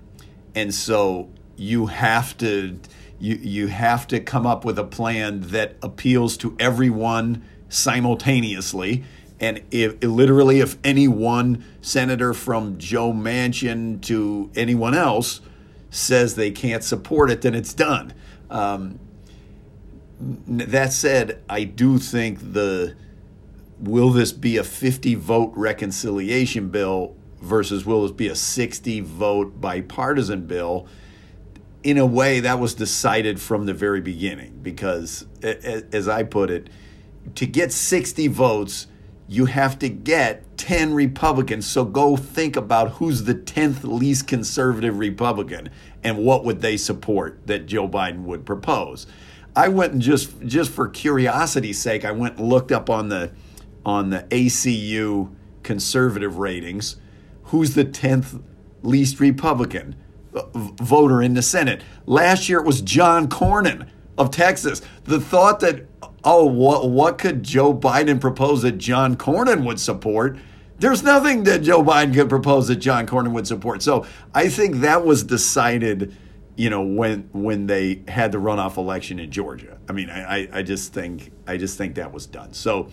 and 0.55 0.75
so 0.75 1.31
you 1.57 1.87
have 1.87 2.37
to 2.39 2.79
you 3.19 3.37
you 3.37 3.67
have 3.69 4.07
to 4.09 4.21
come 4.21 4.47
up 4.47 4.65
with 4.65 4.79
a 4.79 4.85
plan 4.85 5.41
that 5.49 5.77
appeals 5.83 6.37
to 6.39 6.57
everyone 6.59 7.43
simultaneously. 7.69 9.05
And 9.39 9.62
if 9.71 10.03
literally, 10.03 10.61
if 10.61 10.77
any 10.85 11.09
one 11.09 11.65
senator 11.81 12.35
from 12.35 12.77
Joe 12.77 13.12
Manchin 13.12 14.03
to 14.03 14.50
anyone 14.55 14.95
else 14.95 15.41
says 15.89 16.35
they 16.35 16.50
can't 16.50 16.85
support 16.85 17.31
it, 17.31 17.41
then 17.41 17.55
it's 17.55 17.73
done. 17.73 18.12
Um, 18.50 18.99
that 20.21 20.93
said, 20.93 21.43
I 21.49 21.65
do 21.65 21.99
think 21.99 22.53
the 22.53 22.95
will 23.79 24.11
this 24.11 24.33
be 24.33 24.59
a 24.59 24.65
50 24.65 25.15
vote 25.15 25.52
reconciliation 25.56 26.69
bill 26.69 27.17
versus 27.41 27.87
will 27.87 28.02
this 28.02 28.13
be 28.13 28.28
a 28.28 28.35
60 28.35 29.00
vote 29.00 29.61
bipartisan 29.61 30.47
bill? 30.47 30.87
in 31.83 31.97
a 31.99 32.06
way, 32.06 32.41
that 32.41 32.59
was 32.59 32.75
decided 32.75 33.41
from 33.41 33.67
the 33.67 33.75
very 33.75 34.00
beginning 34.00 34.59
because, 34.63 35.26
as 35.43 36.09
I 36.09 36.23
put 36.25 36.50
it, 36.50 36.69
to 37.37 37.47
get 37.47 37.73
60 37.73 38.28
votes, 38.28 38.87
you 39.28 39.47
have 39.47 39.78
to 39.78 39.89
get 39.89 40.59
10 40.59 40.93
Republicans. 40.93 41.67
So 41.67 41.85
go 41.85 42.17
think 42.17 42.56
about 42.56 42.93
who's 42.93 43.25
the 43.25 43.35
10th 43.35 43.83
least 43.85 44.26
conservative 44.26 44.99
Republican 44.99 45.71
and 46.02 46.19
what 46.19 46.45
would 46.45 46.61
they 46.61 46.76
support 46.76 47.47
that 47.47 47.67
Joe 47.67 47.89
Biden 47.89 48.25
would 48.25 48.45
propose. 48.45 49.06
I 49.56 49.69
went 49.69 49.93
and 49.93 50.02
just 50.02 50.41
just 50.43 50.71
for 50.71 50.89
curiosity's 50.89 51.80
sake, 51.80 52.04
I 52.04 52.13
went 52.13 52.39
and 52.39 52.49
looked 52.49 52.73
up 52.73 52.89
on 52.89 53.08
the 53.08 53.32
on 53.84 54.10
the 54.10 54.23
ACU 54.30 55.34
conservative 55.63 56.39
ratings, 56.39 56.97
who's 57.45 57.75
the 57.75 57.84
10th 57.84 58.43
least 58.82 59.21
Republican? 59.21 59.97
voter 60.32 61.23
in 61.23 61.34
the 61.34 61.43
Senate. 61.43 61.82
Last 62.06 62.49
year 62.49 62.60
it 62.60 62.67
was 62.67 62.80
John 62.80 63.28
Cornyn 63.28 63.89
of 64.19 64.30
Texas. 64.30 64.82
The 65.04 65.21
thought 65.21 65.60
that, 65.60 65.86
oh, 66.25 66.45
what, 66.45 66.91
what 66.91 67.19
could 67.19 67.43
Joe 67.43 67.75
Biden 67.75 68.21
propose 68.21 68.63
that 68.63 68.78
John 68.78 69.17
Cornyn 69.17 69.65
would 69.65 69.80
support? 69.80 70.39
There's 70.78 71.02
nothing 71.02 71.45
that 71.45 71.63
Joe 71.63 71.82
Biden 71.82 72.15
could 72.15 72.28
propose 72.28 72.69
that 72.69 72.76
John 72.76 73.06
Cornyn 73.06 73.32
would 73.32 73.47
support. 73.47 73.82
So 73.82 74.06
I 74.34 74.49
think 74.49 74.76
that 74.76 75.04
was 75.04 75.23
decided, 75.23 76.17
you 76.61 76.69
know, 76.69 76.83
when 76.83 77.27
when 77.33 77.69
they 77.69 78.03
had 78.07 78.33
the 78.33 78.39
runoff 78.39 78.77
election 78.77 79.19
in 79.19 79.31
Georgia. 79.31 79.79
I 79.89 79.93
mean, 79.93 80.11
I, 80.11 80.47
I 80.53 80.63
just 80.63 80.93
think 80.93 81.33
I 81.47 81.57
just 81.57 81.79
think 81.79 81.95
that 81.95 82.13
was 82.13 82.27
done. 82.27 82.53
So 82.53 82.91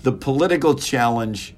the 0.00 0.10
political 0.10 0.74
challenge, 0.74 1.54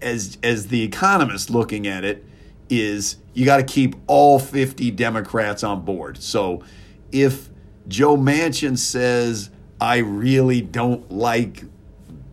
as 0.00 0.38
as 0.44 0.68
the 0.68 0.84
economist 0.84 1.50
looking 1.50 1.88
at 1.88 2.04
it, 2.04 2.24
is 2.70 3.16
you 3.32 3.44
got 3.44 3.56
to 3.56 3.64
keep 3.64 3.96
all 4.06 4.38
50 4.38 4.92
Democrats 4.92 5.64
on 5.64 5.84
board. 5.84 6.22
So 6.22 6.62
if 7.10 7.50
Joe 7.88 8.16
Manchin 8.16 8.78
says, 8.78 9.50
I 9.80 9.96
really 9.96 10.60
don't 10.60 11.10
like 11.10 11.64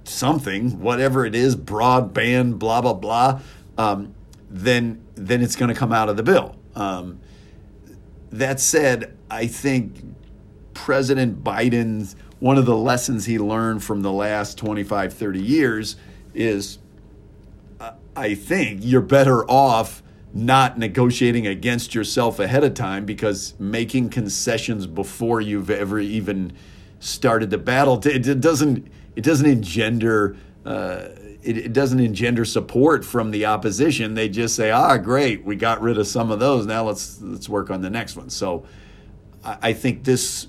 something, 0.04 0.80
whatever 0.80 1.26
it 1.26 1.34
is, 1.34 1.56
broadband, 1.56 2.60
blah, 2.60 2.82
blah, 2.82 2.94
blah, 2.94 3.42
um, 3.80 4.14
then, 4.48 5.04
then 5.16 5.42
it's 5.42 5.56
going 5.56 5.70
to 5.74 5.76
come 5.76 5.92
out 5.92 6.08
of 6.08 6.18
the 6.18 6.24
bill. 6.24 6.56
Um, 6.76 7.20
that 8.32 8.60
said, 8.60 9.18
I 9.30 9.48
think 9.48 10.04
President 10.74 11.44
Biden's 11.44 12.16
one 12.40 12.58
of 12.58 12.66
the 12.66 12.76
lessons 12.76 13.26
he 13.26 13.38
learned 13.38 13.84
from 13.84 14.02
the 14.02 14.12
last 14.12 14.58
25, 14.58 15.14
30 15.14 15.42
years 15.42 15.96
is 16.34 16.80
uh, 17.80 17.92
I 18.16 18.34
think 18.34 18.82
you're 18.84 19.02
better 19.02 19.50
off 19.50 20.02
not 20.34 20.80
negotiating 20.80 21.46
against 21.46 21.94
yourself 21.94 22.40
ahead 22.40 22.64
of 22.64 22.74
time 22.74 23.06
because 23.06 23.54
making 23.60 24.10
concessions 24.10 24.88
before 24.88 25.42
you've 25.42 25.70
ever 25.70 26.00
even 26.00 26.54
started 27.00 27.50
the 27.50 27.58
battle 27.58 28.02
it, 28.06 28.40
doesn't 28.40 28.88
it 29.16 29.24
doesn't 29.24 29.46
engender 29.50 30.38
uh, 30.66 31.10
it, 31.44 31.58
it, 31.58 31.74
doesn't 31.74 32.00
engender 32.00 32.46
support 32.46 33.04
from 33.04 33.32
the 33.32 33.46
opposition 33.46 34.14
they 34.14 34.30
just 34.30 34.56
say 34.56 34.72
ah 34.72 34.98
great 34.98 35.44
we 35.44 35.56
got 35.56 35.82
rid 35.82 35.98
of 35.98 36.08
some 36.08 36.32
of 36.32 36.40
those 36.40 36.66
now 36.66 36.84
let's 36.84 37.22
let's 37.22 37.50
work 37.50 37.70
on 37.70 37.82
the 37.82 37.90
next 37.90 38.16
one 38.16 38.30
so 38.30 38.66
I, 39.44 39.58
I 39.62 39.74
think 39.74 40.04
this 40.04 40.48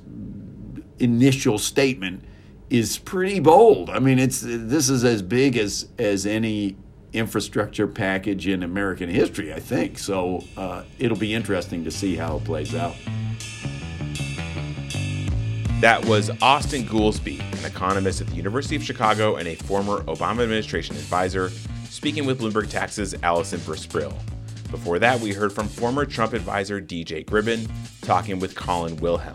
initial 0.99 1.59
statement 1.59 2.25
is 2.71 2.99
pretty 2.99 3.41
bold 3.41 3.91
I 3.91 3.99
mean 3.99 4.19
it's 4.19 4.41
this 4.43 4.89
is 4.89 5.05
as 5.05 5.23
big 5.23 5.57
as 5.57 5.89
as 5.99 6.27
any 6.27 6.77
infrastructure 7.13 7.87
package 7.87 8.49
in 8.49 8.63
American 8.63 9.09
history, 9.09 9.53
I 9.53 9.61
think. 9.61 9.99
So 9.99 10.45
uh, 10.57 10.85
it'll 10.99 11.19
be 11.19 11.35
interesting 11.35 11.85
to 11.85 11.91
see 11.91 12.17
how 12.17 12.37
it 12.37 12.45
plays 12.45 12.75
out. 12.75 12.97
That 15.83 16.07
was 16.07 16.31
Austan 16.31 16.87
Goolsbee, 16.87 17.41
an 17.59 17.65
economist 17.65 18.21
at 18.21 18.29
the 18.29 18.37
University 18.37 18.77
of 18.77 18.85
Chicago 18.85 19.35
and 19.35 19.49
a 19.49 19.57
former 19.57 20.03
Obama 20.03 20.45
administration 20.45 20.95
advisor, 20.95 21.51
speaking 21.91 22.25
with 22.25 22.41
Bloomberg 22.41 22.71
Tax's 22.71 23.17
Allyson 23.25 23.59
Versprille. 23.59 24.17
Before 24.71 25.01
that, 25.01 25.19
we 25.19 25.33
heard 25.33 25.53
from 25.53 25.67
former 25.67 26.07
Trump 26.07 26.35
advisor 26.35 26.81
DJ 26.81 27.25
Gribbin 27.25 27.69
talking 28.01 28.39
with 28.39 28.55
Colin 28.55 28.95
Wilhelm. 28.99 29.35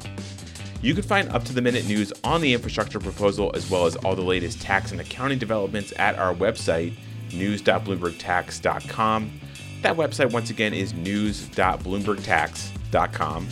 You 0.81 0.93
can 0.93 1.03
find 1.03 1.27
up 1.31 1.43
to 1.43 1.53
the 1.53 1.61
minute 1.61 1.85
news 1.85 2.13
on 2.23 2.39
the 2.39 2.53
infrastructure 2.53 3.01
proposal 3.01 3.51
as 3.53 3.69
well 3.69 3.85
as 3.85 3.97
all 3.97 4.15
the 4.15 4.21
latest 4.21 4.61
tax 4.61 4.93
and 4.93 5.01
accounting 5.01 5.39
developments 5.39 5.91
at 5.97 6.17
our 6.17 6.33
website, 6.33 6.93
news.bloombergtax.com. 7.33 9.39
That 9.81 9.97
website, 9.97 10.31
once 10.31 10.49
again, 10.49 10.73
is 10.73 10.93
news.bloombergtax.com. 10.93 13.47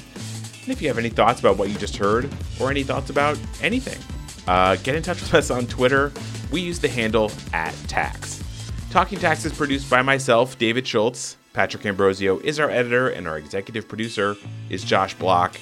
And 0.66 0.74
if 0.74 0.82
you 0.82 0.88
have 0.88 0.98
any 0.98 1.10
thoughts 1.10 1.40
about 1.40 1.58
what 1.58 1.70
you 1.70 1.76
just 1.76 1.96
heard 1.96 2.28
or 2.60 2.72
any 2.72 2.82
thoughts 2.82 3.12
about 3.12 3.38
anything, 3.62 4.02
uh, 4.48 4.78
get 4.78 4.96
in 4.96 5.04
touch 5.04 5.22
with 5.22 5.36
us 5.36 5.52
on 5.52 5.68
Twitter. 5.68 6.12
We 6.52 6.60
use 6.60 6.80
the 6.80 6.88
handle 6.88 7.32
at 7.54 7.76
tax. 7.88 8.44
Talking 8.90 9.20
Tax 9.20 9.46
is 9.46 9.54
produced 9.54 9.90
by 9.92 10.02
myself, 10.02 10.58
David 10.58 10.88
Schultz, 10.88 11.38
Patrick 11.54 11.86
Ambrosio 11.86 12.40
is 12.40 12.60
our 12.60 12.70
editor, 12.72 13.10
and 13.10 13.28
our 13.28 13.38
executive 13.38 13.88
producer 13.88 14.36
is 14.70 14.84
Josh 14.84 15.14
Block. 15.14 15.56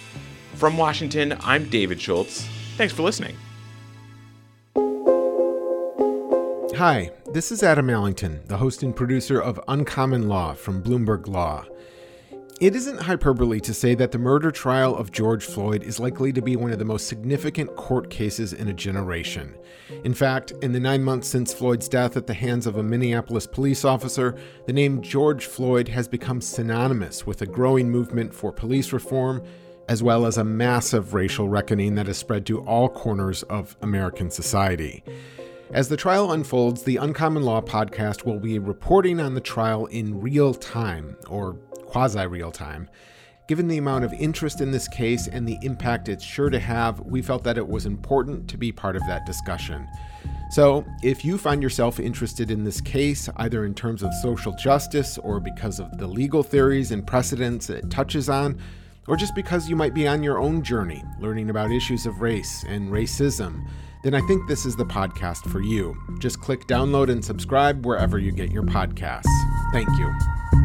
From 0.53 0.77
Washington, 0.77 1.35
I'm 1.41 1.67
David 1.69 1.99
Schultz. 1.99 2.47
Thanks 2.77 2.93
for 2.93 3.03
listening. 3.03 3.35
Hi, 6.77 7.11
this 7.31 7.51
is 7.51 7.61
Adam 7.61 7.89
Allington, 7.89 8.41
the 8.45 8.57
host 8.57 8.83
and 8.83 8.95
producer 8.95 9.41
of 9.41 9.59
Uncommon 9.67 10.29
Law 10.29 10.53
from 10.53 10.81
Bloomberg 10.81 11.27
Law. 11.27 11.65
It 12.63 12.77
isn't 12.77 13.01
hyperbole 13.01 13.59
to 13.59 13.73
say 13.73 13.93
that 13.95 14.13
the 14.13 14.17
murder 14.17 14.49
trial 14.49 14.95
of 14.95 15.11
George 15.11 15.43
Floyd 15.43 15.83
is 15.83 15.99
likely 15.99 16.31
to 16.31 16.41
be 16.41 16.55
one 16.55 16.71
of 16.71 16.79
the 16.79 16.85
most 16.85 17.09
significant 17.09 17.75
court 17.75 18.09
cases 18.09 18.53
in 18.53 18.69
a 18.69 18.73
generation. 18.73 19.53
In 20.05 20.13
fact, 20.13 20.53
in 20.61 20.71
the 20.71 20.79
nine 20.79 21.03
months 21.03 21.27
since 21.27 21.53
Floyd's 21.53 21.89
death 21.89 22.15
at 22.15 22.25
the 22.25 22.33
hands 22.33 22.65
of 22.65 22.77
a 22.77 22.81
Minneapolis 22.81 23.45
police 23.45 23.83
officer, 23.83 24.37
the 24.65 24.71
name 24.71 25.01
George 25.01 25.45
Floyd 25.45 25.89
has 25.89 26.07
become 26.07 26.39
synonymous 26.39 27.27
with 27.27 27.41
a 27.41 27.45
growing 27.45 27.91
movement 27.91 28.33
for 28.33 28.53
police 28.53 28.93
reform, 28.93 29.43
as 29.89 30.01
well 30.01 30.25
as 30.25 30.37
a 30.37 30.45
massive 30.45 31.13
racial 31.13 31.49
reckoning 31.49 31.95
that 31.95 32.07
has 32.07 32.17
spread 32.17 32.45
to 32.45 32.61
all 32.61 32.87
corners 32.87 33.43
of 33.43 33.75
American 33.81 34.31
society. 34.31 35.03
As 35.73 35.89
the 35.89 35.97
trial 35.97 36.31
unfolds, 36.31 36.83
the 36.83 36.95
Uncommon 36.95 37.43
Law 37.43 37.59
podcast 37.59 38.23
will 38.23 38.39
be 38.39 38.57
reporting 38.57 39.19
on 39.19 39.33
the 39.33 39.41
trial 39.41 39.85
in 39.87 40.21
real 40.21 40.53
time, 40.53 41.17
or 41.27 41.57
quasi 41.93 42.25
real 42.25 42.51
time. 42.51 42.89
Given 43.47 43.67
the 43.67 43.77
amount 43.77 44.03
of 44.03 44.13
interest 44.13 44.61
in 44.61 44.71
this 44.71 44.87
case 44.87 45.27
and 45.27 45.47
the 45.47 45.59
impact 45.61 46.09
it's 46.09 46.23
sure 46.23 46.49
to 46.49 46.59
have, 46.59 47.01
we 47.01 47.21
felt 47.21 47.43
that 47.43 47.57
it 47.57 47.67
was 47.67 47.85
important 47.85 48.49
to 48.49 48.57
be 48.57 48.71
part 48.71 48.95
of 48.95 49.05
that 49.05 49.27
discussion. 49.27 49.87
So, 50.49 50.85
if 51.03 51.23
you 51.23 51.37
find 51.37 51.61
yourself 51.61 51.99
interested 51.99 52.49
in 52.49 52.63
this 52.63 52.81
case, 52.81 53.29
either 53.35 53.65
in 53.65 53.75
terms 53.75 54.01
of 54.01 54.11
social 54.23 54.53
justice 54.53 55.19
or 55.19 55.39
because 55.39 55.79
of 55.79 55.95
the 55.99 56.07
legal 56.07 56.41
theories 56.41 56.91
and 56.91 57.05
precedents 57.05 57.69
it 57.69 57.91
touches 57.91 58.27
on, 58.27 58.57
or 59.07 59.15
just 59.15 59.35
because 59.35 59.69
you 59.69 59.75
might 59.75 59.93
be 59.93 60.07
on 60.07 60.23
your 60.23 60.39
own 60.39 60.63
journey 60.63 61.03
learning 61.19 61.51
about 61.51 61.71
issues 61.71 62.07
of 62.07 62.21
race 62.21 62.65
and 62.67 62.89
racism, 62.89 63.67
then 64.03 64.15
I 64.15 64.21
think 64.21 64.47
this 64.47 64.65
is 64.65 64.75
the 64.75 64.85
podcast 64.85 65.47
for 65.51 65.61
you. 65.61 65.95
Just 66.17 66.39
click 66.39 66.65
download 66.65 67.11
and 67.11 67.23
subscribe 67.23 67.85
wherever 67.85 68.17
you 68.17 68.31
get 68.31 68.51
your 68.51 68.63
podcasts. 68.63 69.27
Thank 69.73 69.89
you. 69.99 70.62